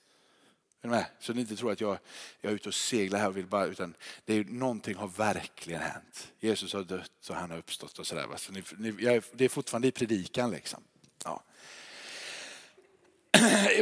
Så 1.20 1.32
ni 1.32 1.40
inte 1.40 1.56
tror 1.56 1.73
att 1.73 1.80
jag, 1.80 1.99
jag 2.40 2.50
är 2.50 2.56
ute 2.56 2.68
och 2.68 2.75
seglar 2.75 3.18
här 3.18 3.28
och 3.28 3.37
vill 3.37 3.46
bara, 3.46 3.66
utan 3.66 3.94
det 4.25 4.34
är, 4.34 4.44
någonting 4.44 4.94
har 4.94 5.08
verkligen 5.08 5.80
hänt. 5.80 6.32
Jesus 6.40 6.73
har 6.73 6.84
dött 6.84 7.28
och 7.28 7.34
han 7.37 7.50
har 7.50 7.58
uppstått 7.58 7.99
och 7.99 8.06
sådär. 8.06 8.26
Så 8.37 8.52
ni, 8.52 8.62
ni, 8.78 8.94
jag, 9.04 9.25
det 9.32 9.44
är 9.44 9.49
fortfarande 9.49 9.88
i 9.88 9.90
predikan 9.90 10.50
liksom. 10.50 10.82
Ja. 11.25 11.42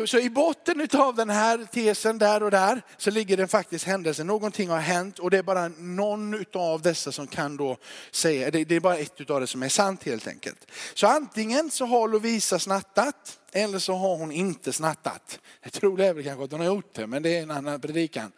Så 0.07 0.19
i 0.19 0.31
botten 0.31 0.89
av 0.93 1.15
den 1.15 1.31
här 1.31 1.67
tesen 1.73 2.19
där 2.19 2.43
och 2.43 2.51
där 2.51 2.83
så 2.97 3.11
ligger 3.11 3.37
det 3.37 3.49
faktiskt 3.49 3.85
händelsen. 3.85 4.27
Någonting 4.27 4.69
har 4.69 4.79
hänt 4.79 5.19
och 5.19 5.31
det 5.31 5.39
är 5.39 5.43
bara 5.43 5.69
någon 5.69 6.45
av 6.55 6.83
dessa 6.83 7.13
som 7.13 7.27
kan 7.27 7.57
då 7.57 7.77
säga, 8.11 8.51
det 8.51 8.73
är 8.73 8.81
bara 8.81 8.97
ett 8.97 9.31
av 9.31 9.41
det 9.41 9.47
som 9.47 9.63
är 9.63 9.69
sant 9.69 10.05
helt 10.05 10.27
enkelt. 10.27 10.71
Så 10.95 11.07
antingen 11.07 11.71
så 11.71 11.87
har 11.87 12.09
Lovisa 12.09 12.59
snattat 12.59 13.39
eller 13.53 13.79
så 13.79 13.95
har 13.95 14.17
hon 14.17 14.33
inte 14.33 14.73
snattat. 14.73 15.41
Jag 15.63 15.73
tror 15.73 15.97
det 15.97 16.07
är 16.07 16.15
väl 16.15 16.25
kanske 16.25 16.45
att 16.45 16.51
hon 16.53 16.61
har 16.61 16.67
gjort 16.67 16.95
det, 16.95 17.07
men 17.07 17.23
det 17.23 17.37
är 17.37 17.43
en 17.43 17.51
annan 17.51 17.81
predikan. 17.81 18.33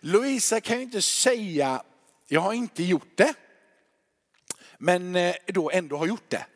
Lovisa 0.00 0.60
kan 0.60 0.76
ju 0.76 0.82
inte 0.82 1.02
säga, 1.02 1.82
jag 2.28 2.40
har 2.40 2.52
inte 2.52 2.82
gjort 2.82 3.12
det. 3.14 3.34
men 4.78 5.16
eh, 5.16 5.34
då 5.46 5.70
ändå 5.70 5.96
har 5.96 6.06
gjort 6.06 6.30
det. 6.30 6.46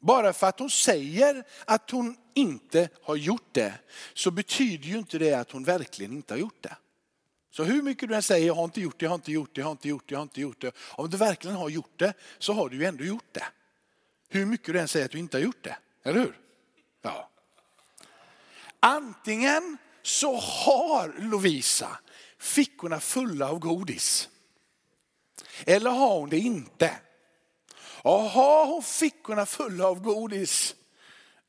Bara 0.00 0.32
för 0.32 0.46
att 0.46 0.58
hon 0.58 0.70
säger 0.70 1.44
att 1.64 1.90
hon 1.90 2.16
inte 2.34 2.88
har 3.02 3.16
gjort 3.16 3.48
det 3.52 3.74
så 4.14 4.30
betyder 4.30 4.88
ju 4.88 4.98
inte 4.98 5.18
det 5.18 5.34
att 5.34 5.50
hon 5.50 5.64
verkligen 5.64 6.12
inte 6.12 6.34
har 6.34 6.38
gjort 6.38 6.62
det. 6.62 6.76
Så 7.50 7.64
hur 7.64 7.82
mycket 7.82 8.08
du 8.08 8.14
än 8.14 8.22
säger, 8.22 8.46
jag 8.46 8.54
har 8.54 8.64
inte 8.64 8.80
gjort 8.80 9.00
det, 9.00 9.04
jag 9.04 9.10
har 9.10 9.14
inte 9.14 9.32
gjort 9.32 9.54
det, 9.54 9.60
jag 9.60 9.66
har 9.66 9.72
inte 9.72 9.88
gjort 9.88 10.08
det, 10.08 10.12
jag 10.12 10.18
har 10.18 10.22
inte 10.22 10.40
gjort 10.40 10.60
det. 10.60 10.72
Om 10.78 11.10
du 11.10 11.16
verkligen 11.16 11.56
har 11.56 11.68
gjort 11.68 11.98
det 11.98 12.14
så 12.38 12.52
har 12.52 12.68
du 12.68 12.76
ju 12.76 12.84
ändå 12.84 13.04
gjort 13.04 13.32
det. 13.32 13.44
Hur 14.28 14.46
mycket 14.46 14.74
du 14.74 14.80
än 14.80 14.88
säger 14.88 15.04
att 15.04 15.12
du 15.12 15.18
inte 15.18 15.36
har 15.36 15.42
gjort 15.42 15.64
det, 15.64 15.76
eller 16.02 16.20
hur? 16.20 16.38
Ja. 17.02 17.30
Antingen 18.80 19.78
så 20.02 20.36
har 20.36 21.14
Lovisa 21.18 21.98
fickorna 22.38 23.00
fulla 23.00 23.50
av 23.50 23.58
godis. 23.58 24.28
Eller 25.66 25.90
har 25.90 26.18
hon 26.18 26.30
det 26.30 26.38
inte? 26.38 26.90
Och 28.02 28.20
har 28.20 28.66
hon 28.66 28.82
fickorna 28.82 29.46
fulla 29.46 29.86
av 29.86 30.00
godis, 30.00 30.74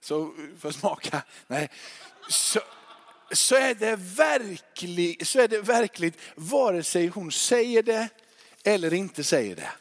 så 0.04 0.34
får 0.60 0.72
smaka, 0.72 1.24
nej, 1.48 1.70
så, 2.30 2.60
så, 3.32 3.56
är 3.56 3.76
det 3.76 3.96
verklig, 3.96 5.28
så 5.28 5.40
är 5.40 5.48
det 5.48 5.62
verkligt 5.62 6.18
vare 6.36 6.84
sig 6.84 7.08
hon 7.08 7.32
säger 7.32 7.84
det 7.84 8.10
eller 8.64 8.94
inte 8.94 9.24
säger 9.24 9.56
det. 9.56 9.72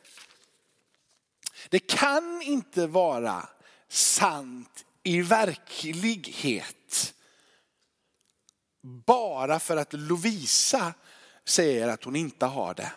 Det 1.68 1.78
kan 1.78 2.42
inte 2.42 2.86
vara 2.86 3.48
sant 3.88 4.84
i 5.02 5.22
verklighet 5.22 7.14
bara 9.06 9.60
för 9.60 9.76
att 9.76 9.92
Lovisa 9.92 10.94
säger 11.44 11.88
att 11.88 12.04
hon 12.04 12.16
inte 12.16 12.46
har 12.46 12.74
det. 12.74 12.92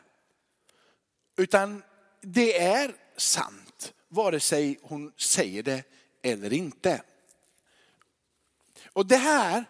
Utan 1.38 1.84
det 2.22 2.62
är 2.62 2.96
sant, 3.18 3.94
vare 4.08 4.40
sig 4.40 4.80
hon 4.82 5.14
säger 5.18 5.64
det 5.64 5.84
eller 6.22 6.54
inte. 6.54 7.02
Och 8.94 9.06
det 9.06 9.18
här 9.18 9.66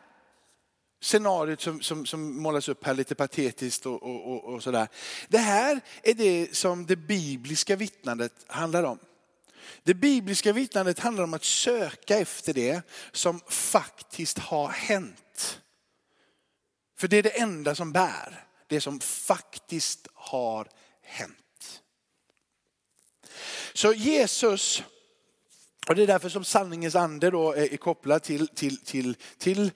scenariot 1.01 1.61
som, 1.61 1.81
som, 1.81 2.05
som 2.05 2.41
målas 2.41 2.69
upp 2.69 2.85
här 2.85 2.93
lite 2.93 3.15
patetiskt 3.15 3.85
och, 3.85 4.03
och, 4.03 4.31
och, 4.31 4.53
och 4.53 4.63
sådär. 4.63 4.87
Det 5.27 5.37
här 5.37 5.81
är 6.03 6.13
det 6.13 6.55
som 6.55 6.85
det 6.85 6.95
bibliska 6.95 7.75
vittnandet 7.75 8.33
handlar 8.47 8.83
om. 8.83 8.99
Det 9.83 9.93
bibliska 9.93 10.53
vittnandet 10.53 10.99
handlar 10.99 11.23
om 11.23 11.33
att 11.33 11.43
söka 11.43 12.17
efter 12.17 12.53
det 12.53 12.81
som 13.11 13.39
faktiskt 13.47 14.37
har 14.37 14.67
hänt. 14.67 15.61
För 16.97 17.07
det 17.07 17.17
är 17.17 17.23
det 17.23 17.39
enda 17.39 17.75
som 17.75 17.91
bär, 17.91 18.45
det 18.67 18.81
som 18.81 18.99
faktiskt 18.99 20.07
har 20.13 20.67
hänt. 21.01 21.81
Så 23.73 23.93
Jesus, 23.93 24.83
och 25.87 25.95
det 25.95 26.03
är 26.03 26.07
därför 26.07 26.29
som 26.29 26.43
sanningens 26.43 26.95
ande 26.95 27.31
då 27.31 27.53
är 27.53 27.77
kopplad 27.77 28.23
till, 28.23 28.47
till, 28.47 28.77
till, 28.77 29.15
till 29.37 29.71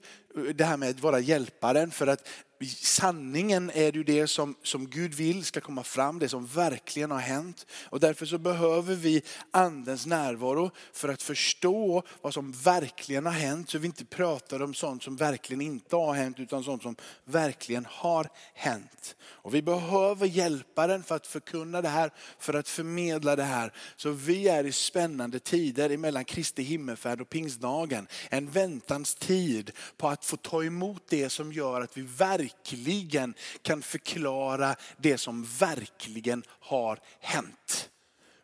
det 0.54 0.64
här 0.64 0.76
med 0.76 0.90
att 0.90 1.00
vara 1.00 1.18
hjälparen. 1.18 1.90
För 1.90 2.06
att 2.06 2.28
sanningen 2.66 3.70
är 3.74 3.92
ju 3.92 4.04
det 4.04 4.26
som, 4.26 4.54
som 4.62 4.90
Gud 4.90 5.14
vill 5.14 5.44
ska 5.44 5.60
komma 5.60 5.82
fram, 5.82 6.18
det 6.18 6.28
som 6.28 6.46
verkligen 6.46 7.10
har 7.10 7.18
hänt. 7.18 7.66
Och 7.84 8.00
därför 8.00 8.26
så 8.26 8.38
behöver 8.38 8.94
vi 8.94 9.22
andens 9.50 10.06
närvaro 10.06 10.70
för 10.92 11.08
att 11.08 11.22
förstå 11.22 12.02
vad 12.22 12.34
som 12.34 12.52
verkligen 12.52 13.26
har 13.26 13.32
hänt. 13.32 13.70
Så 13.70 13.78
vi 13.78 13.86
inte 13.86 14.04
pratar 14.04 14.62
om 14.62 14.74
sånt 14.74 15.02
som 15.02 15.16
verkligen 15.16 15.60
inte 15.60 15.96
har 15.96 16.14
hänt 16.14 16.38
utan 16.38 16.64
sånt 16.64 16.82
som 16.82 16.96
verkligen 17.24 17.86
har 17.90 18.28
hänt. 18.54 19.16
Och 19.22 19.54
vi 19.54 19.62
behöver 19.62 20.26
hjälparen 20.26 21.02
för 21.02 21.16
att 21.16 21.26
förkunna 21.26 21.82
det 21.82 21.88
här, 21.88 22.10
för 22.38 22.54
att 22.54 22.68
förmedla 22.68 23.36
det 23.36 23.42
här. 23.42 23.72
Så 23.96 24.10
vi 24.10 24.48
är 24.48 24.64
i 24.64 24.72
spännande 24.72 25.38
tider 25.38 25.90
emellan 25.90 26.24
Kristi 26.24 26.62
himmelfärd 26.62 27.20
och 27.20 27.30
pingstdagen. 27.30 28.06
En 28.30 28.50
väntans 28.50 29.14
tid 29.14 29.70
på 29.96 30.08
att 30.08 30.24
få 30.24 30.36
ta 30.36 30.64
emot 30.64 31.02
det 31.08 31.30
som 31.30 31.52
gör 31.52 31.80
att 31.80 31.96
vi 31.96 32.02
verkligen 32.02 32.49
verkligen 32.62 33.34
kan 33.62 33.82
förklara 33.82 34.76
det 34.96 35.18
som 35.18 35.44
verkligen 35.44 36.42
har 36.48 36.98
hänt. 37.20 37.90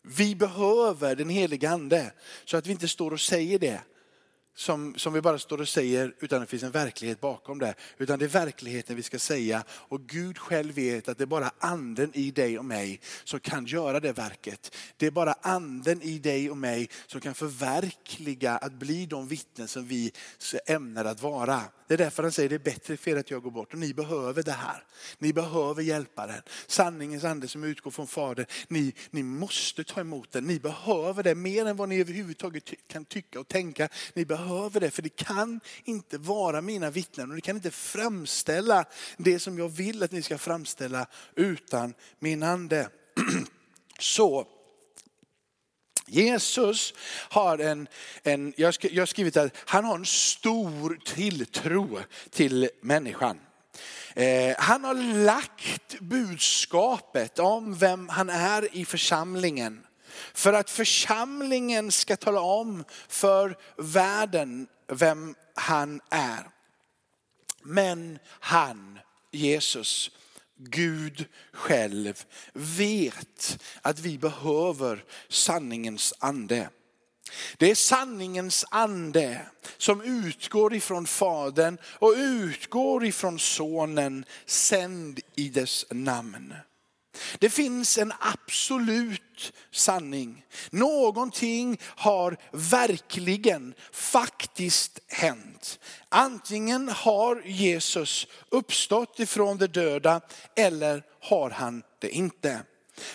Vi 0.02 0.34
behöver 0.34 1.16
den 1.16 1.28
heliga 1.28 1.70
ande 1.70 2.12
så 2.44 2.56
att 2.56 2.66
vi 2.66 2.72
inte 2.72 2.88
står 2.88 3.10
och 3.10 3.20
säger 3.20 3.58
det 3.58 3.80
som, 4.56 4.94
som 4.98 5.12
vi 5.12 5.20
bara 5.20 5.38
står 5.38 5.60
och 5.60 5.68
säger 5.68 6.14
utan 6.20 6.42
att 6.42 6.48
det 6.48 6.50
finns 6.50 6.62
en 6.62 6.70
verklighet 6.70 7.20
bakom 7.20 7.58
det. 7.58 7.75
Utan 7.98 8.18
det 8.18 8.25
är 8.25 8.28
verkligheten 8.28 8.96
vi 8.96 9.02
ska 9.02 9.18
säga 9.18 9.64
och 9.70 10.00
Gud 10.00 10.38
själv 10.38 10.75
vet 10.75 11.08
att 11.08 11.18
det 11.18 11.25
är 11.25 11.26
bara 11.26 11.50
anden 11.58 12.10
i 12.14 12.30
dig 12.30 12.58
och 12.58 12.64
mig 12.64 13.00
som 13.25 13.40
kan 13.40 13.66
göra 13.66 14.00
det 14.00 14.12
verket. 14.12 14.76
Det 14.96 15.06
är 15.06 15.10
bara 15.10 15.32
anden 15.32 16.02
i 16.02 16.18
dig 16.18 16.50
och 16.50 16.56
mig 16.56 16.88
som 17.06 17.20
kan 17.20 17.34
förverkliga 17.34 18.56
att 18.56 18.72
bli 18.72 19.06
de 19.06 19.28
vittnen 19.28 19.68
som 19.68 19.86
vi 19.86 20.12
ämnar 20.66 21.04
att 21.04 21.22
vara. 21.22 21.60
Det 21.88 21.94
är 21.94 21.98
därför 21.98 22.22
han 22.22 22.32
säger 22.32 22.48
det 22.48 22.54
är 22.54 22.58
bättre 22.58 22.96
för 22.96 23.10
er 23.10 23.16
att 23.16 23.30
jag 23.30 23.42
går 23.42 23.50
bort 23.50 23.72
och 23.72 23.78
ni 23.78 23.94
behöver 23.94 24.42
det 24.42 24.52
här. 24.52 24.84
Ni 25.18 25.32
behöver 25.32 25.82
hjälparen. 25.82 26.42
Sanningens 26.66 27.25
ande 27.25 27.48
som 27.48 27.64
utgår 27.64 27.90
från 27.90 28.06
Fadern. 28.06 28.46
Ni, 28.68 28.94
ni 29.10 29.22
måste 29.22 29.84
ta 29.84 30.00
emot 30.00 30.32
den. 30.32 30.44
Ni 30.44 30.60
behöver 30.60 31.22
det 31.22 31.34
mer 31.34 31.66
än 31.66 31.76
vad 31.76 31.88
ni 31.88 32.00
överhuvudtaget 32.00 32.70
kan 32.88 33.04
tycka 33.04 33.40
och 33.40 33.48
tänka. 33.48 33.88
Ni 34.14 34.25
behöver 34.25 34.45
behöver 34.46 34.80
det 34.80 34.90
för 34.90 35.02
det 35.02 35.16
kan 35.16 35.60
inte 35.84 36.18
vara 36.18 36.60
mina 36.60 36.90
vittnen 36.90 37.30
och 37.30 37.34
det 37.34 37.40
kan 37.40 37.56
inte 37.56 37.71
framställa 37.71 38.84
det 39.16 39.38
som 39.38 39.58
jag 39.58 39.68
vill 39.68 40.02
att 40.02 40.12
ni 40.12 40.23
ska 40.23 40.38
framställa 40.38 41.06
utan 41.36 41.94
min 42.18 42.42
ande. 42.42 42.88
Så 43.99 44.47
Jesus 46.06 46.94
har 47.28 47.58
en, 47.58 47.88
en 48.23 48.54
jag 48.56 48.66
har 48.66 49.06
skrivit 49.06 49.36
att 49.36 49.56
han 49.56 49.84
har 49.84 49.94
en 49.99 50.06
stor 50.06 50.99
tilltro 51.04 51.99
till 52.30 52.68
människan. 52.80 53.40
Eh, 54.14 54.56
han 54.58 54.84
har 54.84 55.25
lagt 55.25 56.00
budskapet 56.00 57.38
om 57.38 57.75
vem 57.75 58.08
han 58.08 58.30
är 58.30 58.76
i 58.76 58.84
församlingen. 58.84 59.86
För 60.34 60.52
att 60.52 60.71
församlingen 60.71 61.92
ska 61.92 62.16
tala 62.16 62.40
om 62.40 62.84
för 63.08 63.56
världen 63.76 64.66
vem 64.92 65.34
han 65.54 66.00
är. 66.10 66.50
Men 67.62 68.19
han, 68.28 68.99
Jesus, 69.32 70.10
Gud 70.58 71.26
själv 71.52 72.25
vet 72.52 73.58
att 73.82 73.99
vi 73.99 74.19
behöver 74.19 75.04
sanningens 75.28 76.14
ande. 76.19 76.69
Det 77.56 77.71
är 77.71 77.75
sanningens 77.75 78.64
ande 78.71 79.47
som 79.78 80.00
utgår 80.02 80.75
ifrån 80.75 81.06
Fadern 81.06 81.78
och 81.84 82.14
utgår 82.16 83.04
ifrån 83.04 83.38
Sonen, 83.38 84.25
sänd 84.47 85.21
i 85.34 85.49
dess 85.49 85.86
namn. 85.90 86.54
Det 87.38 87.50
finns 87.50 87.98
en 87.98 88.12
absolut 88.20 89.52
sanning. 89.72 90.44
Någonting 90.70 91.78
har 91.82 92.36
verkligen 92.52 93.74
faktiskt 93.92 94.98
hänt. 95.08 95.78
Antingen 96.08 96.88
har 96.88 97.42
Jesus 97.44 98.26
uppstått 98.48 99.20
ifrån 99.20 99.58
de 99.58 99.66
döda 99.66 100.20
eller 100.56 101.02
har 101.20 101.50
han 101.50 101.82
det 101.98 102.10
inte. 102.10 102.60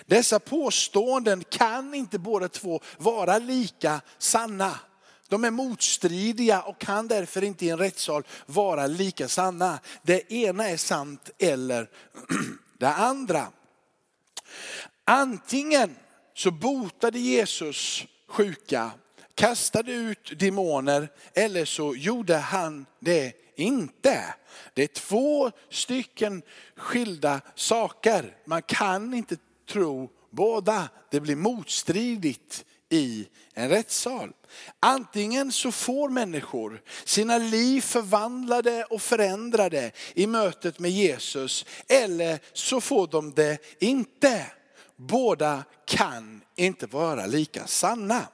Dessa 0.05 0.39
påståenden 0.39 1.43
kan 1.49 1.93
inte 1.93 2.19
båda 2.19 2.49
två 2.49 2.81
vara 2.97 3.37
lika 3.37 4.01
sanna. 4.17 4.79
De 5.27 5.43
är 5.43 5.51
motstridiga 5.51 6.61
och 6.61 6.79
kan 6.79 7.07
därför 7.07 7.43
inte 7.43 7.65
i 7.65 7.69
en 7.69 7.77
rättssal 7.77 8.23
vara 8.45 8.87
lika 8.87 9.27
sanna. 9.27 9.79
Det 10.03 10.33
ena 10.33 10.69
är 10.69 10.77
sant 10.77 11.29
eller 11.37 11.89
det 12.77 12.93
andra. 12.93 13.47
Antingen 15.05 15.95
så 16.33 16.51
botade 16.51 17.19
Jesus 17.19 18.05
sjuka, 18.27 18.91
kastade 19.35 19.91
ut 19.91 20.39
demoner 20.39 21.09
eller 21.33 21.65
så 21.65 21.95
gjorde 21.95 22.37
han 22.37 22.85
det 22.99 23.33
inte. 23.55 24.35
Det 24.73 24.83
är 24.83 24.87
två 24.87 25.51
stycken 25.69 26.41
skilda 26.75 27.41
saker. 27.55 28.37
Man 28.45 28.61
kan 28.61 29.13
inte 29.13 29.37
tro 29.69 30.09
båda. 30.29 30.89
Det 31.11 31.19
blir 31.19 31.35
motstridigt 31.35 32.65
i 32.91 33.27
en 33.54 33.69
rättssal. 33.69 34.32
Antingen 34.80 35.51
så 35.51 35.71
får 35.71 36.10
människor 36.10 36.82
sina 37.06 37.38
liv 37.38 37.82
förvandlade 37.82 38.84
och 38.84 39.01
förändrade 39.01 39.91
i 40.13 40.27
mötet 40.27 40.80
med 40.80 40.91
Jesus 40.91 41.65
eller 41.88 42.39
så 42.54 42.82
får 42.82 43.08
de 43.08 43.34
det 43.34 43.58
inte. 43.80 44.45
Båda 44.95 45.63
kan 45.86 46.41
inte 46.56 46.88
vara 46.88 47.25
lika 47.25 47.67
sanna. 47.67 48.27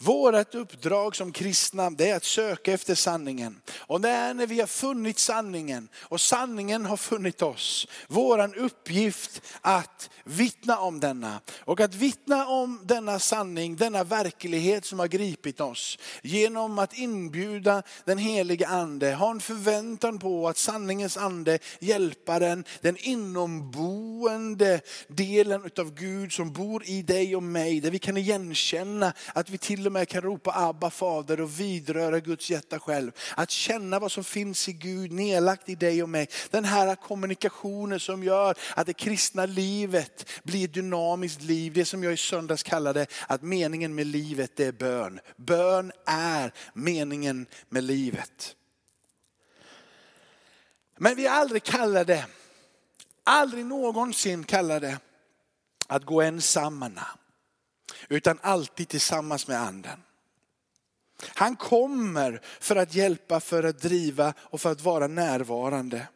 Vårat 0.00 0.54
uppdrag 0.54 1.16
som 1.16 1.32
kristna 1.32 1.90
det 1.90 2.10
är 2.10 2.16
att 2.16 2.24
söka 2.24 2.72
efter 2.72 2.94
sanningen. 2.94 3.60
Och 3.76 4.00
det 4.00 4.08
är 4.08 4.34
när 4.34 4.46
vi 4.46 4.60
har 4.60 4.66
funnit 4.66 5.18
sanningen 5.18 5.88
och 5.96 6.20
sanningen 6.20 6.86
har 6.86 6.96
funnit 6.96 7.42
oss. 7.42 7.86
Våran 8.08 8.54
uppgift 8.54 9.42
att 9.60 10.10
vittna 10.24 10.78
om 10.78 11.00
denna. 11.00 11.40
Och 11.60 11.80
att 11.80 11.94
vittna 11.94 12.46
om 12.46 12.80
denna 12.84 13.18
sanning, 13.18 13.76
denna 13.76 14.04
verklighet 14.04 14.84
som 14.84 14.98
har 14.98 15.06
gripit 15.06 15.60
oss. 15.60 15.98
Genom 16.22 16.78
att 16.78 16.98
inbjuda 16.98 17.82
den 18.04 18.18
heliga 18.18 18.68
ande, 18.68 19.14
ha 19.14 19.30
en 19.30 19.40
förväntan 19.40 20.18
på 20.18 20.48
att 20.48 20.58
sanningens 20.58 21.16
ande, 21.16 21.58
hjälparen, 21.78 22.64
den 22.80 22.96
inomboende 22.96 24.80
delen 25.08 25.64
utav 25.64 25.94
Gud 25.94 26.32
som 26.32 26.52
bor 26.52 26.82
i 26.84 27.02
dig 27.02 27.36
och 27.36 27.42
mig. 27.42 27.80
Där 27.80 27.90
vi 27.90 27.98
kan 27.98 28.16
igenkänna 28.16 29.12
att 29.34 29.50
vi 29.50 29.58
till 29.58 29.87
och 29.88 29.92
med 29.92 30.08
kan 30.08 30.22
ropa 30.22 30.52
Abba 30.54 30.90
fader 30.90 31.40
och 31.40 31.60
vidröra 31.60 32.20
Guds 32.20 32.50
hjärta 32.50 32.78
själv. 32.78 33.12
Att 33.34 33.50
känna 33.50 33.98
vad 33.98 34.12
som 34.12 34.24
finns 34.24 34.68
i 34.68 34.72
Gud 34.72 35.12
nedlagt 35.12 35.68
i 35.68 35.74
dig 35.74 36.02
och 36.02 36.08
mig. 36.08 36.28
Den 36.50 36.64
här 36.64 36.94
kommunikationen 36.94 38.00
som 38.00 38.24
gör 38.24 38.54
att 38.76 38.86
det 38.86 38.92
kristna 38.92 39.46
livet 39.46 40.30
blir 40.42 40.64
ett 40.64 40.74
dynamiskt 40.74 41.42
liv. 41.42 41.72
Det 41.72 41.84
som 41.84 42.04
jag 42.04 42.12
i 42.12 42.16
söndags 42.16 42.62
kallade 42.62 43.06
att 43.26 43.42
meningen 43.42 43.94
med 43.94 44.06
livet 44.06 44.52
det 44.56 44.64
är 44.64 44.72
bön. 44.72 45.20
Bön 45.36 45.92
är 46.06 46.52
meningen 46.72 47.46
med 47.68 47.84
livet. 47.84 48.56
Men 50.96 51.16
vi 51.16 51.26
aldrig 51.26 51.62
kallade, 51.62 52.26
aldrig 53.24 53.66
någonsin 53.66 54.44
kallade 54.44 54.98
att 55.86 56.04
gå 56.04 56.22
ensamma. 56.22 56.90
Utan 58.08 58.38
alltid 58.42 58.88
tillsammans 58.88 59.46
med 59.48 59.60
anden. 59.60 60.02
Han 61.22 61.56
kommer 61.56 62.40
för 62.60 62.76
att 62.76 62.94
hjälpa, 62.94 63.40
för 63.40 63.62
att 63.62 63.80
driva 63.80 64.34
och 64.38 64.60
för 64.60 64.72
att 64.72 64.80
vara 64.80 65.06
närvarande. 65.06 66.06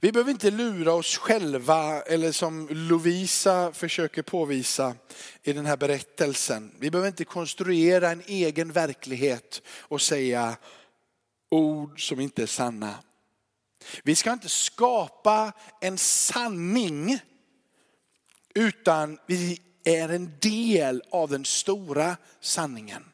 Vi 0.00 0.12
behöver 0.12 0.30
inte 0.30 0.50
lura 0.50 0.92
oss 0.92 1.16
själva 1.16 2.02
eller 2.02 2.32
som 2.32 2.68
Lovisa 2.70 3.72
försöker 3.72 4.22
påvisa 4.22 4.94
i 5.42 5.52
den 5.52 5.66
här 5.66 5.76
berättelsen. 5.76 6.74
Vi 6.78 6.90
behöver 6.90 7.08
inte 7.08 7.24
konstruera 7.24 8.10
en 8.10 8.22
egen 8.26 8.72
verklighet 8.72 9.62
och 9.68 10.00
säga 10.00 10.56
ord 11.50 12.08
som 12.08 12.20
inte 12.20 12.42
är 12.42 12.46
sanna. 12.46 12.94
Vi 14.02 14.14
ska 14.14 14.32
inte 14.32 14.48
skapa 14.48 15.52
en 15.80 15.98
sanning 15.98 17.18
utan 18.54 19.18
vi 19.26 19.60
är 19.96 20.08
en 20.08 20.32
del 20.40 21.02
av 21.10 21.30
den 21.30 21.44
stora 21.44 22.16
sanningen. 22.40 23.04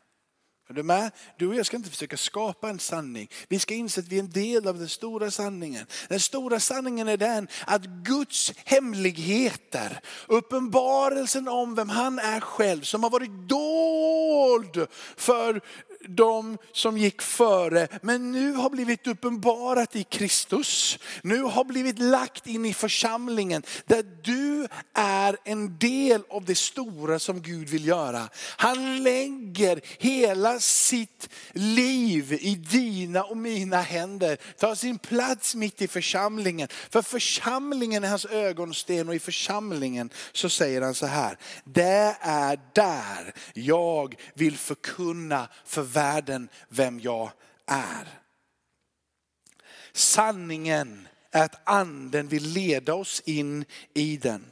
Är 0.68 0.74
du 0.74 0.82
med? 0.82 1.10
Du 1.38 1.48
och 1.48 1.54
jag 1.54 1.66
ska 1.66 1.76
inte 1.76 1.90
försöka 1.90 2.16
skapa 2.16 2.68
en 2.68 2.78
sanning. 2.78 3.28
Vi 3.48 3.58
ska 3.58 3.74
inse 3.74 4.00
att 4.00 4.08
vi 4.08 4.16
är 4.16 4.20
en 4.20 4.30
del 4.30 4.68
av 4.68 4.78
den 4.78 4.88
stora 4.88 5.30
sanningen. 5.30 5.86
Den 6.08 6.20
stora 6.20 6.60
sanningen 6.60 7.08
är 7.08 7.16
den 7.16 7.48
att 7.66 7.84
Guds 7.84 8.52
hemligheter, 8.64 10.00
uppenbarelsen 10.28 11.48
om 11.48 11.74
vem 11.74 11.88
han 11.88 12.18
är 12.18 12.40
själv, 12.40 12.82
som 12.82 13.02
har 13.02 13.10
varit 13.10 13.48
dold 13.48 14.88
för 15.16 15.60
de 16.08 16.58
som 16.72 16.98
gick 16.98 17.22
före, 17.22 17.88
men 18.02 18.32
nu 18.32 18.52
har 18.52 18.70
blivit 18.70 19.06
uppenbarat 19.06 19.96
i 19.96 20.04
Kristus. 20.04 20.98
Nu 21.22 21.42
har 21.42 21.64
blivit 21.64 21.98
lagt 21.98 22.46
in 22.46 22.64
i 22.64 22.74
församlingen 22.74 23.62
där 23.86 24.04
du 24.22 24.68
är 24.94 25.36
en 25.44 25.78
del 25.78 26.22
av 26.30 26.44
det 26.44 26.54
stora 26.54 27.18
som 27.18 27.42
Gud 27.42 27.68
vill 27.68 27.86
göra. 27.86 28.28
Han 28.56 29.02
lägger 29.02 29.80
hela 29.98 30.60
sitt 30.60 31.28
liv 31.52 32.32
i 32.32 32.54
dina 32.54 33.24
och 33.24 33.36
mina 33.36 33.80
händer, 33.80 34.36
tar 34.58 34.74
sin 34.74 34.98
plats 34.98 35.54
mitt 35.54 35.82
i 35.82 35.88
församlingen. 35.88 36.68
För 36.90 37.02
församlingen 37.02 38.04
är 38.04 38.08
hans 38.08 38.26
ögonsten 38.26 39.08
och 39.08 39.14
i 39.14 39.18
församlingen 39.18 40.10
så 40.32 40.48
säger 40.48 40.82
han 40.82 40.94
så 40.94 41.06
här, 41.06 41.38
det 41.64 42.16
är 42.20 42.60
där 42.72 43.34
jag 43.54 44.14
vill 44.34 44.56
förkunna 44.56 45.48
för 45.64 45.82
världen 45.94 46.48
vem 46.68 47.00
jag 47.00 47.30
är. 47.66 48.08
Sanningen 49.92 51.08
är 51.30 51.44
att 51.44 51.68
anden 51.68 52.28
vill 52.28 52.48
leda 52.48 52.94
oss 52.94 53.22
in 53.24 53.64
i 53.94 54.16
den. 54.16 54.44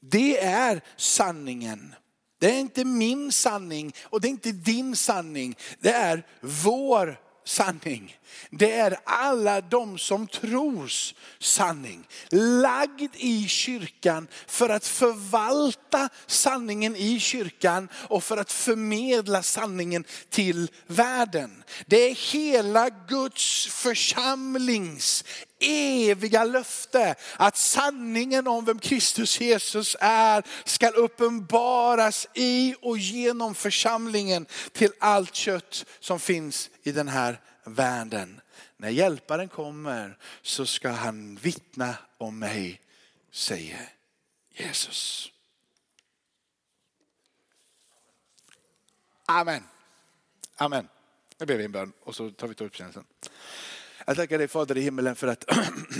Det 0.00 0.44
är 0.44 0.80
sanningen. 0.96 1.94
Det 2.38 2.50
är 2.50 2.60
inte 2.60 2.84
min 2.84 3.32
sanning 3.32 3.94
och 4.02 4.20
det 4.20 4.28
är 4.28 4.30
inte 4.30 4.52
din 4.52 4.96
sanning. 4.96 5.56
Det 5.78 5.92
är 5.92 6.26
vår 6.40 7.20
sanning. 7.44 8.16
Det 8.50 8.72
är 8.72 8.96
alla 9.04 9.60
de 9.60 9.98
som 9.98 10.26
tros 10.26 11.14
sanning. 11.38 12.06
Lagd 12.30 13.16
i 13.16 13.48
kyrkan 13.48 14.28
för 14.46 14.68
att 14.68 14.86
förvalta 14.86 16.08
sanningen 16.26 16.96
i 16.96 17.20
kyrkan 17.20 17.88
och 17.94 18.24
för 18.24 18.36
att 18.36 18.52
förmedla 18.52 19.42
sanningen 19.42 20.04
till 20.30 20.70
världen. 20.86 21.64
Det 21.86 21.96
är 21.96 22.32
hela 22.32 22.90
Guds 22.90 23.66
församlings 23.66 25.24
eviga 25.60 26.44
löfte 26.44 27.14
att 27.36 27.56
sanningen 27.56 28.46
om 28.46 28.64
vem 28.64 28.78
Kristus 28.78 29.40
Jesus 29.40 29.96
är 30.00 30.44
ska 30.64 30.88
uppenbaras 30.88 32.26
i 32.34 32.74
och 32.82 32.98
genom 32.98 33.54
församlingen 33.54 34.46
till 34.72 34.92
allt 34.98 35.34
kött 35.34 35.84
som 36.00 36.20
finns 36.20 36.70
i 36.82 36.92
den 36.92 37.08
här 37.08 37.40
världen. 37.64 38.40
När 38.76 38.90
hjälparen 38.90 39.48
kommer 39.48 40.18
så 40.42 40.66
ska 40.66 40.90
han 40.90 41.36
vittna 41.36 41.96
om 42.18 42.38
mig, 42.38 42.80
säger 43.30 43.92
Jesus. 44.50 45.30
Amen. 49.26 49.62
Amen. 50.56 50.88
Nu 51.38 51.46
ber 51.46 51.56
vi 51.56 51.64
en 51.64 51.72
bön 51.72 51.92
och 52.00 52.16
så 52.16 52.30
tar 52.30 52.48
vi 52.48 52.64
upp 52.64 52.76
tjänsten. 52.76 53.04
Jag 54.04 54.16
tackar 54.16 54.38
dig 54.38 54.48
Fader 54.48 54.78
i 54.78 54.80
himmelen 54.80 55.16
för 55.16 55.26
att 55.26 55.44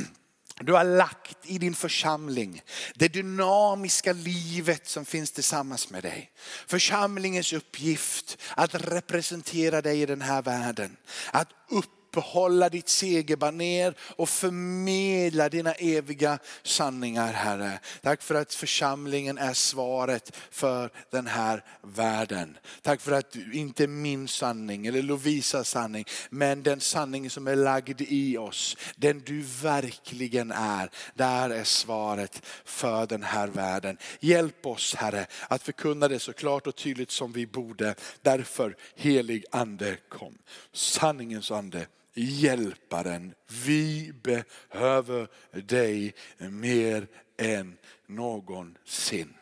du 0.61 0.73
har 0.73 0.85
lagt 0.85 1.39
i 1.43 1.59
din 1.59 1.75
församling 1.75 2.63
det 2.95 3.09
dynamiska 3.09 4.13
livet 4.13 4.89
som 4.89 5.05
finns 5.05 5.31
tillsammans 5.31 5.91
med 5.91 6.03
dig. 6.03 6.31
Församlingens 6.67 7.53
uppgift 7.53 8.39
att 8.57 8.75
representera 8.75 9.83
dig 9.83 10.03
i 10.03 10.07
den 10.07 10.23
här 10.23 10.43
världen. 10.43 10.97
Att 11.33 11.49
upp 11.69 12.04
behålla 12.15 12.69
ditt 12.69 12.89
segerbaner 12.89 13.95
och 14.17 14.29
förmedla 14.29 15.49
dina 15.49 15.73
eviga 15.73 16.39
sanningar 16.63 17.33
Herre. 17.33 17.79
Tack 18.03 18.23
för 18.23 18.35
att 18.35 18.55
församlingen 18.55 19.39
är 19.39 19.53
svaret 19.53 20.37
för 20.51 20.91
den 21.11 21.27
här 21.27 21.65
världen. 21.83 22.57
Tack 22.83 23.01
för 23.01 23.13
att 23.13 23.31
du 23.31 23.53
inte 23.53 23.87
min 23.87 24.29
sanning 24.29 24.87
eller 24.87 25.03
Lovisas 25.03 25.69
sanning, 25.69 26.05
men 26.31 26.63
den 26.63 26.81
sanning 26.81 27.31
som 27.31 27.47
är 27.47 27.57
lagd 27.57 28.01
i 28.01 28.39
oss, 28.39 28.77
den 28.97 29.23
du 29.27 29.45
verkligen 29.63 30.51
är. 30.53 30.91
Där 31.15 31.51
är 31.51 31.65
svaret 31.65 32.43
för 32.65 33.07
den 33.07 33.23
här 33.23 33.47
världen. 33.47 33.99
Hjälp 34.21 34.67
oss 34.67 34.95
Herre 34.95 35.27
att 35.49 35.63
förkunna 35.63 36.09
det 36.09 36.19
så 36.19 36.33
klart 36.33 36.67
och 36.67 36.77
tydligt 36.77 37.11
som 37.11 37.33
vi 37.33 37.47
borde. 37.47 37.95
Därför 38.23 38.77
helig 38.97 39.45
ande 39.51 39.97
kom. 40.09 40.39
Sanningens 40.73 41.51
ande 41.51 41.87
hjälparen. 42.15 43.35
Vi 43.65 44.13
behöver 44.23 45.29
dig 45.53 46.15
mer 46.39 47.07
än 47.39 47.77
någonsin. 48.07 49.35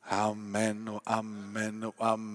Amen 0.00 0.88
och 0.88 1.02
amen 1.04 1.82
och 1.82 1.94
amen. 1.98 2.28